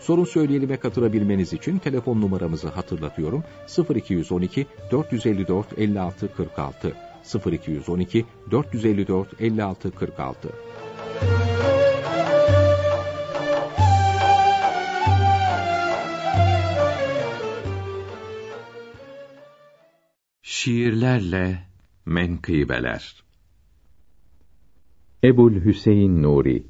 Sorun 0.00 0.24
söyleyelime 0.24 0.76
katılabilmeniz 0.76 1.52
için 1.52 1.78
telefon 1.78 2.20
numaramızı 2.20 2.68
hatırlatıyorum. 2.68 3.44
0212 3.94 4.66
454 4.90 5.78
56 5.78 6.34
46 6.34 6.96
0212 7.52 8.26
454 8.50 9.40
56 9.40 9.90
46 9.90 10.48
Şiirlerle 20.42 21.58
Menkıbeler. 22.06 23.24
Ebul 25.24 25.64
Hüseyin 25.64 26.22
Nuri 26.22 26.66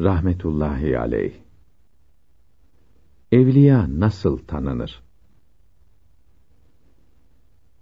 Rahmetullahi 0.00 0.98
Aleyh 0.98 1.43
Evliya 3.34 4.00
nasıl 4.00 4.38
tanınır? 4.38 5.02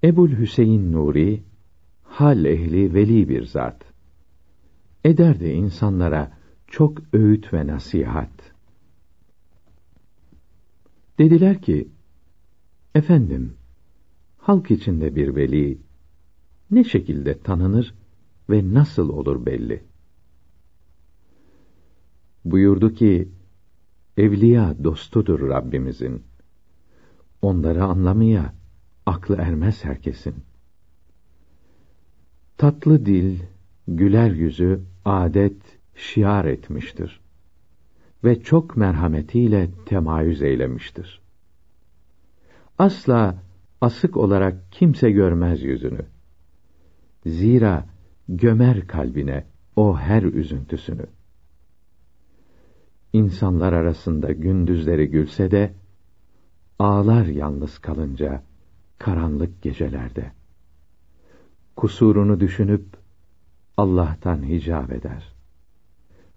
Ebul 0.05 0.31
Hüseyin 0.31 0.93
Nuri, 0.93 1.43
hal 2.03 2.45
ehli 2.45 2.95
veli 2.95 3.29
bir 3.29 3.45
zat. 3.45 3.85
Ederdi 5.05 5.49
insanlara 5.49 6.39
çok 6.67 6.99
öğüt 7.15 7.53
ve 7.53 7.67
nasihat. 7.67 8.55
Dediler 11.19 11.63
ki, 11.63 11.89
efendim, 12.95 13.55
halk 14.39 14.71
içinde 14.71 15.17
bir 15.17 15.37
veli, 15.37 15.79
ne 16.71 16.85
şekilde 16.85 17.39
tanınır 17.39 17.95
ve 18.51 18.75
nasıl 18.75 19.09
olur 19.09 19.47
belli? 19.47 19.85
Buyurdu 22.45 22.95
ki, 22.95 23.29
Evliya 24.17 24.85
dostudur 24.85 25.49
Rabbimizin. 25.49 26.23
Onları 27.43 27.85
anlamaya 27.85 28.55
aklı 29.07 29.37
ermez 29.37 29.85
herkesin. 29.85 30.35
Tatlı 32.59 33.07
dil, 33.07 33.39
güler 33.89 34.31
yüzü 34.31 34.81
adet 35.05 35.57
şiar 35.95 36.45
etmiştir 36.45 37.21
ve 38.25 38.43
çok 38.43 38.77
merhametiyle 38.77 39.71
temayüz 39.87 40.43
eylemiştir. 40.43 41.21
Asla 42.79 43.43
asık 43.81 44.17
olarak 44.17 44.73
kimse 44.73 45.11
görmez 45.11 45.63
yüzünü. 45.63 46.07
Zira 47.27 47.87
gömer 48.29 48.87
kalbine 48.87 49.45
o 49.77 49.99
her 49.99 50.23
üzüntüsünü. 50.23 51.07
İnsanlar 53.13 53.73
arasında 53.73 54.33
gündüzleri 54.33 55.11
gülse 55.11 55.51
de, 55.51 55.75
ağlar 56.79 57.27
yalnız 57.27 57.79
kalınca, 57.79 58.43
karanlık 58.99 59.63
gecelerde. 59.63 60.33
Kusurunu 61.77 62.41
düşünüp, 62.41 62.85
Allah'tan 63.77 64.49
hicap 64.49 64.93
eder. 64.93 65.33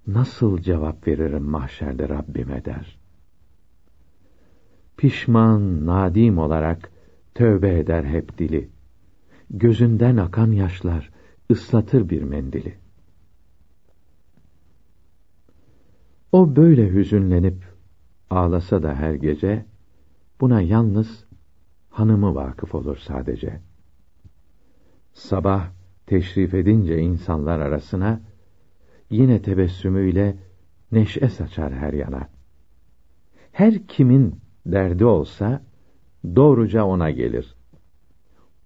Nasıl 0.07 0.59
cevap 0.59 1.07
veririm 1.07 1.43
mahşerde 1.43 2.09
Rabbime 2.09 2.65
der. 2.65 2.99
Pişman, 4.97 5.85
nadim 5.85 6.37
olarak, 6.37 6.91
tövbe 7.35 7.79
eder 7.79 8.03
hep 8.03 8.37
dili. 8.37 8.69
Gözünden 9.49 10.17
akan 10.17 10.51
yaşlar, 10.51 11.11
ıslatır 11.51 12.09
bir 12.09 12.23
mendili. 12.23 12.84
O 16.31 16.55
böyle 16.55 16.93
hüzünlenip 16.93 17.63
ağlasa 18.29 18.83
da 18.83 18.95
her 18.95 19.13
gece 19.13 19.65
buna 20.41 20.61
yalnız 20.61 21.25
hanımı 21.89 22.35
vakıf 22.35 22.75
olur 22.75 22.97
sadece. 22.97 23.59
Sabah 25.13 25.71
teşrif 26.05 26.53
edince 26.53 26.99
insanlar 26.99 27.59
arasına 27.59 28.21
yine 29.09 29.41
tebessümüyle 29.41 30.37
neşe 30.91 31.29
saçar 31.29 31.73
her 31.73 31.93
yana. 31.93 32.29
Her 33.51 33.87
kimin 33.87 34.39
derdi 34.65 35.05
olsa 35.05 35.61
doğruca 36.35 36.83
ona 36.83 37.11
gelir. 37.11 37.55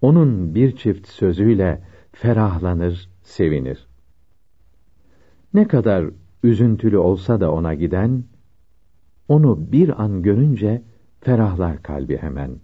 Onun 0.02 0.56
bir 0.56 0.75
çift 0.75 1.08
sözüyle 1.08 1.84
ferahlanır, 2.12 3.09
sevinir. 3.22 3.88
Ne 5.53 5.68
kadar 5.68 6.06
üzüntülü 6.44 6.97
olsa 6.97 7.41
da 7.41 7.51
ona 7.51 7.73
giden, 7.73 8.23
onu 9.27 9.72
bir 9.72 10.03
an 10.03 10.22
görünce 10.22 10.83
ferahlar 11.22 11.83
kalbi 11.83 12.17
hemen. 12.17 12.59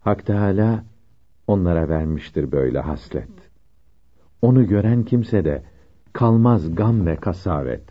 Hak 0.00 0.26
Teâlâ, 0.26 0.84
onlara 1.46 1.88
vermiştir 1.88 2.52
böyle 2.52 2.80
haslet. 2.80 3.50
Onu 4.42 4.66
gören 4.66 5.04
kimse 5.04 5.44
de, 5.44 5.62
kalmaz 6.12 6.74
gam 6.74 7.06
ve 7.06 7.16
kasavet. 7.16 7.84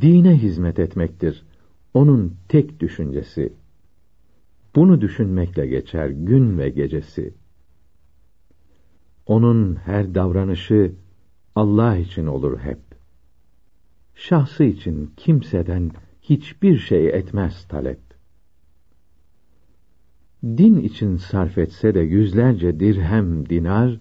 Dine 0.00 0.36
hizmet 0.36 0.78
etmektir, 0.78 1.44
onun 1.94 2.36
tek 2.48 2.80
düşüncesi. 2.80 3.52
Bunu 4.74 5.00
düşünmekle 5.00 5.66
geçer 5.66 6.08
gün 6.08 6.58
ve 6.58 6.68
gecesi. 6.68 7.34
Onun 9.26 9.74
her 9.76 10.14
davranışı 10.14 10.92
Allah 11.54 11.96
için 11.96 12.26
olur 12.26 12.58
hep. 12.58 12.80
Şahsı 14.14 14.64
için 14.64 15.10
kimseden 15.16 15.90
hiçbir 16.22 16.78
şey 16.78 17.08
etmez 17.08 17.64
talep. 17.68 18.00
Din 20.44 20.76
için 20.76 21.16
sarf 21.16 21.58
etse 21.58 21.94
de 21.94 22.00
yüzlerce 22.00 22.80
dirhem 22.80 23.48
dinar, 23.48 24.00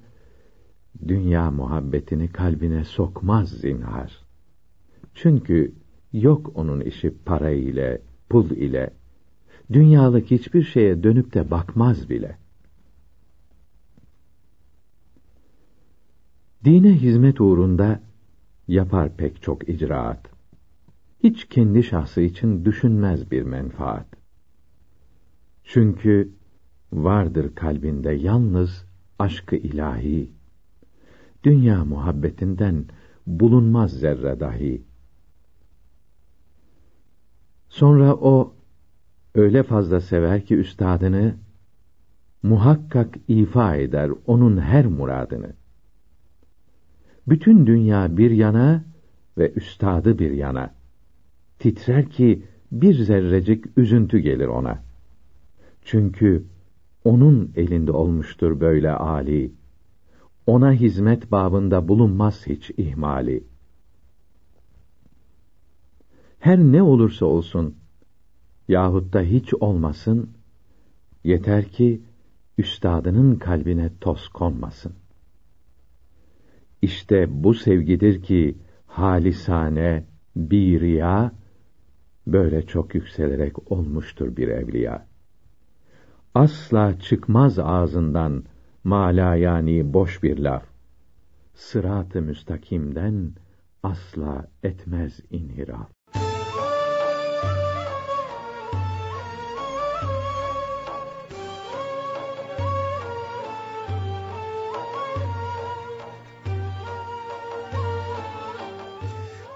dünya 1.07 1.51
muhabbetini 1.51 2.27
kalbine 2.27 2.83
sokmaz 2.83 3.49
zinhar. 3.49 4.19
Çünkü 5.13 5.75
yok 6.13 6.51
onun 6.55 6.81
işi 6.81 7.17
para 7.25 7.49
ile, 7.51 8.01
pul 8.29 8.49
ile, 8.49 8.93
dünyalık 9.73 10.31
hiçbir 10.31 10.63
şeye 10.63 11.03
dönüp 11.03 11.33
de 11.33 11.51
bakmaz 11.51 12.09
bile. 12.09 12.37
Dine 16.65 16.93
hizmet 16.93 17.41
uğrunda 17.41 17.99
yapar 18.67 19.17
pek 19.17 19.41
çok 19.41 19.69
icraat. 19.69 20.29
Hiç 21.23 21.45
kendi 21.45 21.83
şahsı 21.83 22.21
için 22.21 22.65
düşünmez 22.65 23.31
bir 23.31 23.43
menfaat. 23.43 24.07
Çünkü 25.63 26.31
vardır 26.93 27.55
kalbinde 27.55 28.11
yalnız 28.11 28.85
aşkı 29.19 29.55
ilahi. 29.55 30.31
Dünya 31.43 31.85
muhabbetinden 31.85 32.85
bulunmaz 33.27 33.91
zerre 33.91 34.39
dahi. 34.39 34.83
Sonra 37.69 38.15
o 38.15 38.55
öyle 39.35 39.63
fazla 39.63 40.01
sever 40.01 40.45
ki 40.45 40.55
üstadını 40.55 41.35
muhakkak 42.43 43.15
ifa 43.27 43.75
eder 43.75 44.11
onun 44.25 44.57
her 44.57 44.85
muradını. 44.85 45.60
Bütün 47.27 47.67
dünya 47.67 48.17
bir 48.17 48.31
yana 48.31 48.83
ve 49.37 49.51
üstadı 49.51 50.19
bir 50.19 50.31
yana. 50.31 50.73
Titrer 51.59 52.09
ki 52.09 52.43
bir 52.71 52.93
zerrecik 52.93 53.77
üzüntü 53.77 54.19
gelir 54.19 54.47
ona. 54.47 54.83
Çünkü 55.81 56.45
onun 57.03 57.51
elinde 57.55 57.91
olmuştur 57.91 58.59
böyle 58.59 58.91
âli. 58.91 59.51
Ona 60.47 60.73
hizmet 60.73 61.31
babında 61.31 61.87
bulunmaz 61.87 62.47
hiç 62.47 62.71
ihmali. 62.77 63.43
Her 66.39 66.59
ne 66.59 66.81
olursa 66.81 67.25
olsun, 67.25 67.75
yahut 68.67 69.13
da 69.13 69.21
hiç 69.21 69.53
olmasın, 69.53 70.29
yeter 71.23 71.65
ki, 71.65 72.01
üstadının 72.57 73.35
kalbine 73.35 73.91
toz 74.01 74.27
konmasın. 74.27 74.93
İşte 76.81 77.25
bu 77.29 77.53
sevgidir 77.53 78.21
ki 78.21 78.57
halisane, 78.87 80.03
bir 80.35 80.81
riya, 80.81 81.31
böyle 82.27 82.61
çok 82.61 82.95
yükselerek 82.95 83.71
olmuştur 83.71 84.37
bir 84.37 84.47
evliya. 84.47 85.07
Asla 86.35 86.99
çıkmaz 86.99 87.59
ağzından 87.59 88.43
mala 88.83 89.35
yani 89.35 89.93
boş 89.93 90.23
bir 90.23 90.37
laf. 90.37 90.63
Sırat-ı 91.53 92.21
müstakimden 92.21 93.31
asla 93.83 94.47
etmez 94.63 95.19
inhiraf. 95.31 96.00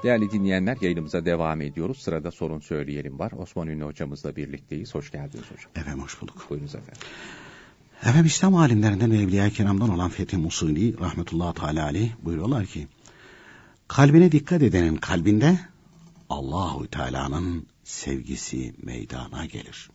Değerli 0.05 0.31
dinleyenler 0.31 0.77
yayınımıza 0.81 1.25
devam 1.25 1.61
ediyoruz. 1.61 1.97
Sırada 1.97 2.31
sorun 2.31 2.59
söyleyelim 2.59 3.19
var. 3.19 3.31
Osman 3.31 3.67
Ünlü 3.67 3.83
hocamızla 3.83 4.35
birlikteyiz. 4.35 4.95
Hoş 4.95 5.11
geldiniz 5.11 5.43
hocam. 5.43 5.71
Efendim 5.75 6.03
hoş 6.03 6.21
bulduk. 6.21 6.45
Buyurunuz 6.49 6.75
efendim. 6.75 7.01
Efendim 8.01 8.25
İslam 8.25 8.55
alimlerinden 8.55 9.11
ve 9.11 9.17
Evliya-i 9.17 9.53
Kiram'dan 9.53 9.89
olan 9.89 10.09
Fethi 10.09 10.37
Musuli 10.37 10.99
rahmetullahi 10.99 11.55
teala 11.55 11.83
aleyh 11.83 12.11
buyuruyorlar 12.23 12.65
ki 12.65 12.87
kalbine 13.87 14.31
dikkat 14.31 14.61
edenin 14.61 14.95
kalbinde 14.95 15.59
Allahu 16.29 16.87
Teala'nın 16.87 17.67
sevgisi 17.83 18.73
meydana 18.83 19.45
gelir. 19.45 19.89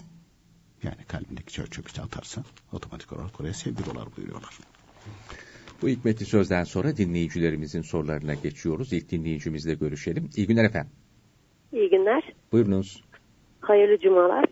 Yani 0.82 1.04
kalbindeki 1.08 1.52
çöp 1.52 1.72
çöpü 1.72 2.00
atarsa 2.00 2.42
otomatik 2.72 3.12
olarak 3.12 3.40
oraya 3.40 3.54
sevgi 3.54 3.86
dolar 3.86 4.16
buyuruyorlar. 4.16 4.58
Bu 5.82 5.88
hikmetli 5.88 6.26
sözden 6.26 6.64
sonra 6.64 6.96
dinleyicilerimizin 6.96 7.82
sorularına 7.82 8.34
geçiyoruz. 8.34 8.92
İlk 8.92 9.10
dinleyicimizle 9.10 9.74
görüşelim. 9.74 10.30
İyi 10.36 10.46
günler 10.46 10.64
efendim. 10.64 10.90
İyi 11.72 11.90
günler. 11.90 12.32
Buyurunuz. 12.52 13.04
Hayırlı 13.60 13.98
cumalar. 13.98 14.44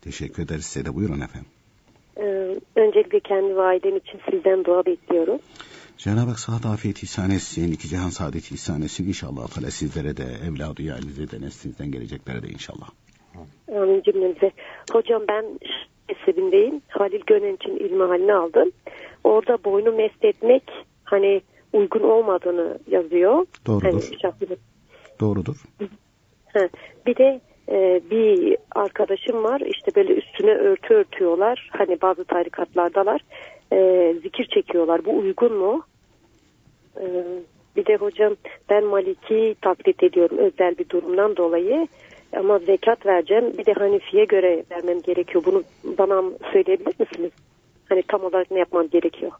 Teşekkür 0.00 0.42
ederiz 0.42 0.66
size 0.66 0.86
de 0.86 0.94
buyurun 0.94 1.20
efendim. 1.20 1.50
Ee, 2.16 2.56
öncelikle 2.76 3.20
kendi 3.20 3.56
ve 3.56 3.62
ailem 3.62 3.96
için 3.96 4.20
sizden 4.30 4.64
dua 4.64 4.86
bekliyorum. 4.86 5.38
Cenab-ı 5.98 6.30
Hak 6.30 6.38
sıhhat 6.38 6.66
afiyet 6.66 7.02
ihsan 7.02 7.30
etsin, 7.30 7.72
iki 7.72 7.88
cihan 7.88 8.08
saadeti 8.08 8.54
ihsan 8.54 8.82
etsin. 8.82 9.08
İnşallah 9.08 9.48
Teala 9.48 9.70
sizlere 9.70 10.16
de, 10.16 10.24
evladı 10.48 10.82
yalinize 10.82 11.30
de, 11.30 11.40
neslinizden 11.40 11.90
geleceklere 11.90 12.42
de 12.42 12.48
inşallah. 12.48 12.88
Amin 13.76 14.02
cümlemize. 14.02 14.50
Hocam 14.92 15.22
ben 15.28 15.44
mezhebindeyim. 16.08 16.82
Halil 16.88 17.20
Gönenç'in 17.26 17.76
ilmi 17.76 18.02
halini 18.02 18.34
aldım. 18.34 18.70
Orada 19.26 19.58
boynu 19.64 19.92
mest 19.92 20.24
etmek 20.24 20.62
hani 21.04 21.40
uygun 21.72 22.00
olmadığını 22.00 22.78
yazıyor. 22.90 23.46
Doğrudur. 23.66 24.02
Şahsım- 24.22 24.56
Doğrudur. 25.20 25.56
Ha, 26.54 26.68
bir 27.06 27.16
de 27.16 27.40
e, 27.70 28.00
bir 28.10 28.56
arkadaşım 28.74 29.44
var 29.44 29.60
işte 29.60 29.90
böyle 29.96 30.12
üstüne 30.14 30.50
örtü 30.54 30.94
örtüyorlar 30.94 31.70
hani 31.72 32.00
bazı 32.02 32.24
tarikatlardalar 32.24 33.20
E, 33.72 34.14
zikir 34.22 34.48
çekiyorlar 34.54 35.04
bu 35.04 35.18
uygun 35.18 35.52
mu? 35.52 35.82
E, 37.00 37.04
bir 37.76 37.86
de 37.86 37.96
hocam 37.96 38.36
ben 38.70 38.84
Maliki 38.84 39.54
taklit 39.62 40.02
ediyorum 40.02 40.38
özel 40.38 40.78
bir 40.78 40.88
durumdan 40.88 41.36
dolayı 41.36 41.88
ama 42.36 42.58
zekat 42.58 43.06
vereceğim 43.06 43.58
bir 43.58 43.66
de 43.66 43.72
Hanifi'ye 43.72 44.24
göre 44.24 44.64
vermem 44.70 45.00
gerekiyor 45.02 45.44
bunu 45.46 45.62
bana 45.98 46.22
söyleyebilir 46.52 46.94
misiniz? 46.98 47.30
Hani 47.88 48.02
tam 48.08 48.24
olarak 48.24 48.50
ne 48.50 48.58
yapmam 48.58 48.88
gerekiyor? 48.88 49.32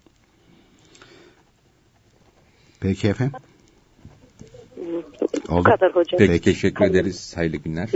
Peki 2.81 3.09
efendim. 3.09 3.41
Bu 4.77 5.05
Oldu. 5.55 5.63
kadar 5.63 5.95
hocam. 5.97 6.19
Peki, 6.19 6.41
teşekkür 6.41 6.85
ederiz. 6.85 7.37
Hayırlı 7.37 7.57
günler. 7.57 7.89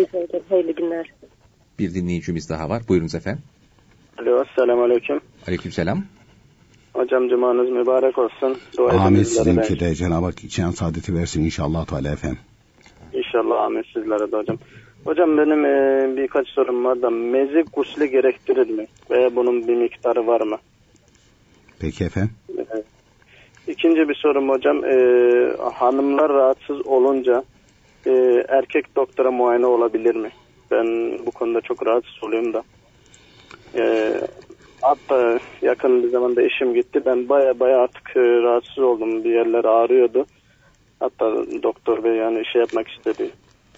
Hayırlı 0.48 0.72
günler. 0.72 1.12
Bir 1.78 1.94
dinleyicimiz 1.94 2.50
daha 2.50 2.68
var. 2.68 2.82
Buyurunuz 2.88 3.14
efendim. 3.14 3.42
Alo, 4.18 4.44
selamun 4.56 4.82
aleyküm. 4.82 5.20
Aleykümselam. 5.46 6.04
Hocam 6.92 7.28
cumanız 7.28 7.70
mübarek 7.70 8.18
olsun. 8.18 8.58
Dua 8.78 8.92
Amin 8.92 9.22
sizinki 9.22 9.80
de. 9.80 9.94
Cenab-ı 9.94 10.24
Hak 10.24 10.36
cihan 10.36 10.70
saadeti 10.70 11.14
versin 11.14 11.44
inşallah 11.44 11.86
Teala 11.86 12.12
efendim. 12.12 12.38
İnşallah 13.12 13.62
amin 13.62 13.84
sizlere 13.94 14.32
de 14.32 14.36
hocam. 14.36 14.58
Hocam 15.04 15.38
benim 15.38 15.64
e, 15.64 16.16
birkaç 16.16 16.48
sorum 16.48 16.84
var 16.84 17.02
da 17.02 17.10
mezi 17.10 17.64
gusli 17.72 18.10
gerektirir 18.10 18.70
mi? 18.70 18.86
Veya 19.10 19.36
bunun 19.36 19.68
bir 19.68 19.74
miktarı 19.74 20.26
var 20.26 20.40
mı? 20.40 20.58
Peki 21.80 22.04
efendim. 22.04 22.30
E, 22.58 22.64
İkinci 23.68 24.08
bir 24.08 24.14
sorum 24.14 24.48
hocam. 24.48 24.84
E, 24.84 24.96
hanımlar 25.74 26.32
rahatsız 26.32 26.86
olunca 26.86 27.42
e, 28.06 28.44
erkek 28.48 28.96
doktora 28.96 29.30
muayene 29.30 29.66
olabilir 29.66 30.14
mi? 30.14 30.30
Ben 30.70 30.86
bu 31.26 31.30
konuda 31.30 31.60
çok 31.60 31.86
rahatsız 31.86 32.24
oluyorum 32.24 32.52
da. 32.52 32.62
E, 33.74 34.12
hatta 34.82 35.38
yakın 35.62 36.02
bir 36.02 36.08
zamanda 36.08 36.42
eşim 36.42 36.74
gitti. 36.74 37.02
Ben 37.06 37.28
baya 37.28 37.60
baya 37.60 37.78
artık 37.78 38.16
e, 38.16 38.20
rahatsız 38.20 38.78
oldum. 38.78 39.24
Bir 39.24 39.30
yerler 39.30 39.64
ağrıyordu. 39.64 40.26
Hatta 41.00 41.34
doktor 41.62 42.04
bey 42.04 42.12
yani 42.12 42.42
şey 42.52 42.60
yapmak 42.60 42.88
istedi. 42.88 43.30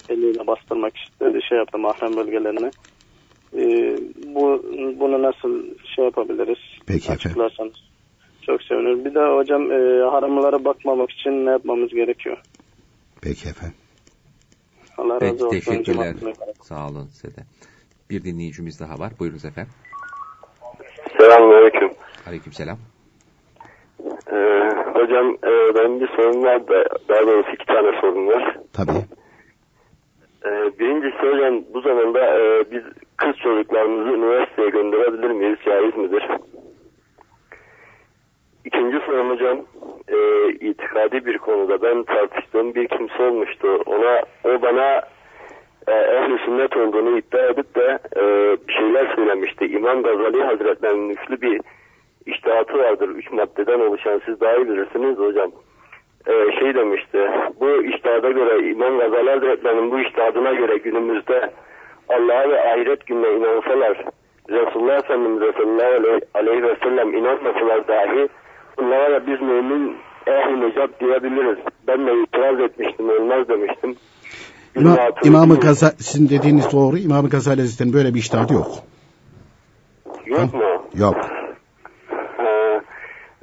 Eliyle 0.09 0.47
bastırmak 0.47 0.97
istedi. 0.97 1.39
Şey 1.49 1.57
yaptı 1.57 1.77
mahrem 1.77 2.15
bölgelerine. 2.17 2.71
E, 3.57 3.63
bu 4.35 4.63
bunu 4.99 5.21
nasıl 5.21 5.63
şey 5.95 6.05
yapabiliriz? 6.05 6.57
Peki 6.87 7.11
efendim. 7.11 7.21
Açıklarsanız. 7.25 7.73
Çok 8.41 8.63
sevinirim. 8.63 9.05
Bir 9.05 9.15
de 9.15 9.19
hocam 9.37 9.71
e, 9.71 10.09
haramlara 10.11 10.65
bakmamak 10.65 11.11
için 11.11 11.45
ne 11.45 11.49
yapmamız 11.49 11.89
gerekiyor? 11.89 12.37
Peki 13.21 13.49
efendim. 13.49 13.75
Allah 14.97 15.19
Peki 15.19 15.33
razı 15.33 15.45
olsun. 15.47 15.59
teşekkürler. 15.59 16.15
Sağ 16.61 16.87
olun 16.87 17.05
size 17.07 17.35
de. 17.35 17.41
Bir 18.09 18.23
dinleyicimiz 18.23 18.79
daha 18.79 18.99
var. 18.99 19.13
Buyurunuz 19.19 19.45
efendim. 19.45 19.73
Selamünaleyküm. 21.17 21.93
Aleykümselam. 22.27 22.77
Ee, 24.27 24.69
hocam 24.93 25.27
e, 25.43 25.75
benim 25.75 25.99
bir 25.99 26.07
sorum 26.07 26.43
var 26.43 26.67
da 26.67 26.85
daha 27.09 27.21
doğrusu 27.27 27.49
iki 27.55 27.65
tane 27.65 28.01
sorum 28.01 28.27
var. 28.27 28.57
Tabii. 28.73 28.91
Ee, 30.45 30.79
birincisi 30.79 31.17
hocam 31.17 31.61
bu 31.73 31.81
zamanda 31.81 32.39
e, 32.39 32.71
biz 32.71 32.83
kız 33.17 33.35
çocuklarımızı 33.37 34.09
üniversiteye 34.09 34.69
gönderebilir 34.69 35.31
miyiz? 35.31 35.57
Caiz 35.65 35.97
midir? 35.97 36.23
İkinci 38.65 38.99
sorum 39.05 39.29
hocam 39.29 39.57
e, 40.07 40.49
itikadi 40.49 41.25
bir 41.25 41.37
konuda 41.37 41.81
ben 41.81 42.03
tartıştığım 42.03 42.75
bir 42.75 42.87
kimse 42.87 43.23
olmuştu. 43.23 43.67
Ona 43.85 44.21
o 44.43 44.61
bana 44.61 45.01
e, 45.87 45.91
ehl 45.91 46.45
sünnet 46.45 46.77
olduğunu 46.77 47.17
iddia 47.17 47.45
edip 47.45 47.75
de 47.75 47.99
e, 48.15 48.21
bir 48.67 48.73
şeyler 48.73 49.15
söylemişti. 49.15 49.65
İmam 49.65 50.03
Gazali 50.03 50.43
Hazretleri'nin 50.43 51.09
üflü 51.09 51.41
bir 51.41 51.61
iştihatı 52.25 52.77
vardır. 52.77 53.09
Üç 53.09 53.31
maddeden 53.31 53.79
oluşan 53.79 54.21
siz 54.25 54.41
daha 54.41 54.55
iyi 54.55 54.69
bilirsiniz 54.69 55.17
hocam. 55.17 55.51
Ee, 56.27 56.59
şey 56.59 56.75
demişti. 56.75 57.17
Bu 57.59 57.83
iştihada 57.83 58.31
göre 58.31 58.69
İmam 58.69 58.99
Gazali 58.99 59.29
Hazretleri'nin 59.29 59.91
bu 59.91 59.99
iştihadına 59.99 60.53
göre 60.53 60.77
günümüzde 60.77 61.51
Allah'a 62.09 62.49
ve 62.49 62.61
ahiret 62.71 63.05
gününe 63.05 63.27
inansalar 63.37 64.05
Resulullah 64.49 64.97
Efendimiz 64.97 65.55
sallallahu 65.57 66.19
aleyhi, 66.33 66.63
ve 66.63 66.75
sellem 66.83 67.13
inanmasalar 67.13 67.87
dahi 67.87 68.29
bunlara 68.77 69.11
da 69.11 69.27
biz 69.27 69.41
mümin 69.41 69.97
ehli 70.27 70.61
necat 70.61 70.99
diyebiliriz. 70.99 71.57
Ben 71.87 72.07
de 72.07 72.11
itiraz 72.23 72.59
etmiştim, 72.59 73.09
olmaz 73.09 73.47
demiştim. 73.49 73.95
İmam, 74.75 74.97
İmam-ı 75.23 75.59
Gazali, 75.59 75.93
sizin 75.97 76.29
dediğiniz 76.29 76.71
doğru. 76.71 76.97
İmam-ı 76.97 77.29
Gazali 77.29 77.61
Hazretleri'nin 77.61 77.93
böyle 77.93 78.13
bir 78.13 78.19
iştihadı 78.19 78.53
yok. 78.53 78.67
Yok 80.25 80.53
mu? 80.53 80.83
Yok. 80.95 81.15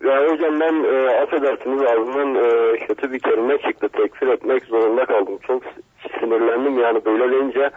Ya 0.05 0.31
hocam 0.31 0.61
ben 0.61 0.85
e, 0.85 1.21
affedersiniz 1.23 1.83
ağzımdan 1.83 2.35
e, 2.35 2.77
kötü 2.77 3.13
bir 3.13 3.19
kelime 3.19 3.59
çıktı. 3.59 3.89
Tekfir 3.89 4.29
etmek 4.29 4.65
zorunda 4.65 5.05
kaldım. 5.05 5.39
Çok 5.47 5.63
sinirlendim 6.21 6.79
yani 6.79 7.05
böyle 7.05 7.31
deyince 7.31 7.71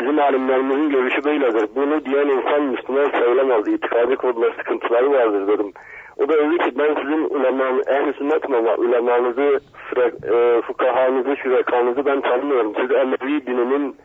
bizim 0.00 0.18
alimlerimizin 0.18 0.90
görüşü 0.90 1.24
böyledir. 1.24 1.68
Bunu 1.76 2.04
diyen 2.04 2.28
insan 2.28 2.62
Müslüman 2.62 3.10
sayılamaz. 3.10 3.68
İtikadi 3.68 4.16
konuda 4.16 4.50
sıkıntıları 4.50 5.12
vardır 5.12 5.48
dedim. 5.48 5.72
O 6.16 6.28
da 6.28 6.32
dedi 6.32 6.58
ki 6.58 6.78
ben 6.78 6.94
sizin 6.94 7.24
ulemanı, 7.30 7.82
ehl-i 7.86 8.12
sünnetim 8.12 8.54
ama 8.54 8.74
ulemanızı, 8.74 9.60
fre- 9.90 10.58
e, 10.58 10.62
fukahanızı, 10.62 11.36
şürekanızı 11.36 12.06
ben 12.06 12.20
tanımıyorum. 12.20 12.72
Siz 12.80 12.90
Emevi 12.90 13.46
dininin 13.46 13.96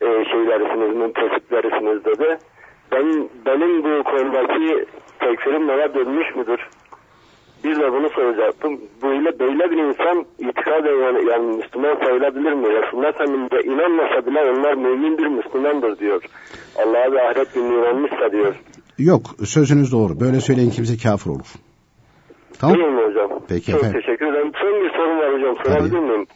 e, 0.00 0.24
şeylerisiniz, 0.24 0.96
müntesiplerisiniz 0.96 2.04
dedi. 2.04 2.38
Ben 2.92 3.28
benim 3.46 3.84
bu 3.84 4.02
konudaki 4.04 4.84
tekfirim 5.18 5.68
bana 5.68 5.94
dönmüş 5.94 6.34
müdür? 6.36 6.60
Bir 7.64 7.76
de 7.80 7.92
bunu 7.92 8.08
soracaktım. 8.10 8.80
Böyle 9.02 9.38
böyle 9.38 9.70
bir 9.70 9.76
insan 9.76 10.24
itikaden 10.38 10.96
yani, 11.04 11.30
yani 11.30 11.56
Müslüman 11.56 11.96
sayılabilir 12.04 12.52
mi? 12.52 12.66
Resulullah 12.82 13.08
Efendimiz'e 13.08 13.60
inanmasa 13.60 14.26
bile 14.26 14.40
onlar 14.50 14.74
mümin 14.74 15.18
bir 15.18 15.26
Müslümandır 15.26 15.98
diyor. 15.98 16.22
Allah'a 16.78 17.12
ve 17.12 17.22
ahiret 17.28 17.54
gününe 17.54 17.74
inanmışsa 17.78 18.32
diyor. 18.32 18.54
Yok. 18.98 19.22
Sözünüz 19.44 19.92
doğru. 19.92 20.20
Böyle 20.20 20.40
söyleyen 20.40 20.70
kimse 20.70 20.96
kafir 21.08 21.30
olur. 21.30 21.50
Tamam. 22.60 22.76
Değil 22.76 22.88
mi 22.88 23.02
hocam? 23.02 23.30
Peki 23.48 23.70
Çok 23.72 23.80
efendim. 23.80 24.00
teşekkür 24.00 24.26
ederim. 24.26 24.52
Son 24.60 24.84
bir 24.84 24.90
sorum 24.90 25.18
var 25.18 25.34
hocam. 25.34 25.56
Sorabilir 25.64 25.98
miyim? 25.98 26.26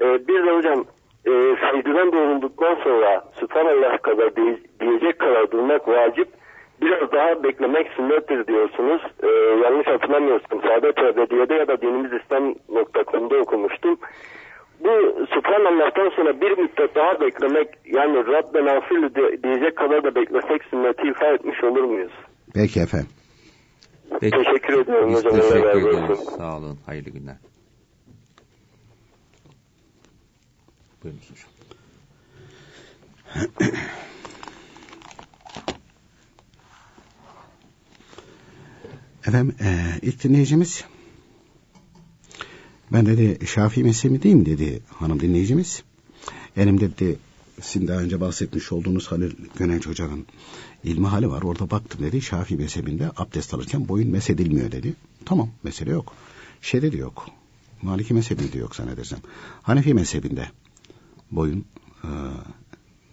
Ee, 0.00 0.04
bir 0.28 0.46
de 0.46 0.50
hocam 0.56 0.84
e, 1.26 1.32
secdeden 1.72 2.12
doğrulduktan 2.12 2.74
sonra 2.84 3.24
Sübhanallah 3.40 4.02
kadar 4.02 4.36
diye- 4.36 4.58
diyecek 4.80 5.18
kadar 5.18 5.50
durmak 5.50 5.88
vacip. 5.88 6.28
Biraz 6.82 7.12
daha 7.12 7.42
beklemek 7.42 7.86
sünnettir 7.96 8.46
diyorsunuz. 8.46 9.02
E, 9.22 9.26
yanlış 9.64 9.86
hatırlamıyorsam 9.86 10.62
Saadet 10.62 10.98
Ebediye'de 10.98 11.54
ya 11.54 11.68
da 11.68 11.80
dinimizislam.com'da 11.80 13.36
okumuştum. 13.36 13.98
Bu 14.80 15.26
Sübhanallah'tan 15.34 16.10
sonra 16.16 16.40
bir 16.40 16.58
müddet 16.58 16.94
daha 16.94 17.20
beklemek 17.20 17.68
yani 17.84 18.26
Rabbena 18.26 18.80
fil 18.80 19.02
de- 19.14 19.42
diyecek 19.42 19.76
kadar 19.76 20.04
da 20.04 20.14
beklesek 20.14 20.64
sünneti 20.64 21.08
ifa 21.08 21.26
etmiş 21.26 21.64
olur 21.64 21.84
muyuz? 21.84 22.12
Peki 22.54 22.80
efendim. 22.80 23.08
Peki. 24.20 24.36
Teşekkür 24.36 24.78
ediyorum 24.80 25.10
Biz 25.10 25.18
hocam. 25.24 25.40
Teşekkür 25.40 25.88
ederiz. 25.88 26.20
Sağ 26.38 26.56
olun. 26.58 26.78
Hayırlı 26.86 27.10
günler. 27.10 27.36
Buyurunuz 31.04 31.30
hocam. 31.30 31.50
Efendim 39.26 39.54
e, 39.60 39.98
ilk 40.02 40.24
dinleyicimiz 40.24 40.84
ben 42.92 43.06
dedi 43.06 43.46
Şafii 43.46 43.84
mezhebindeyim 43.84 44.46
dedi 44.46 44.82
hanım 44.94 45.20
dinleyicimiz. 45.20 45.82
Elimde 46.56 46.90
dedi 46.90 47.18
sizin 47.60 47.88
daha 47.88 48.00
önce 48.00 48.20
bahsetmiş 48.20 48.72
olduğunuz 48.72 49.12
Halil 49.12 49.32
Gönenç 49.56 49.86
Hoca'nın 49.86 50.26
ilmi 50.84 51.06
hali 51.06 51.30
var. 51.30 51.42
Orada 51.42 51.70
baktım 51.70 52.02
dedi 52.02 52.22
Şafii 52.22 52.56
mezhebinde 52.56 53.10
abdest 53.16 53.54
alırken 53.54 53.88
boyun 53.88 54.10
mesedilmiyor 54.10 54.72
dedi. 54.72 54.94
Tamam 55.24 55.50
mesele 55.62 55.90
yok. 55.90 56.12
Şeyde 56.62 56.92
de 56.92 56.96
yok. 56.96 57.26
Maliki 57.82 58.14
mezhebinde 58.14 58.52
de 58.52 58.58
yok 58.58 58.76
zannedersem. 58.76 59.18
Hanefi 59.62 59.94
mezhebinde 59.94 60.48
boyun 61.30 61.64
e, 62.04 62.10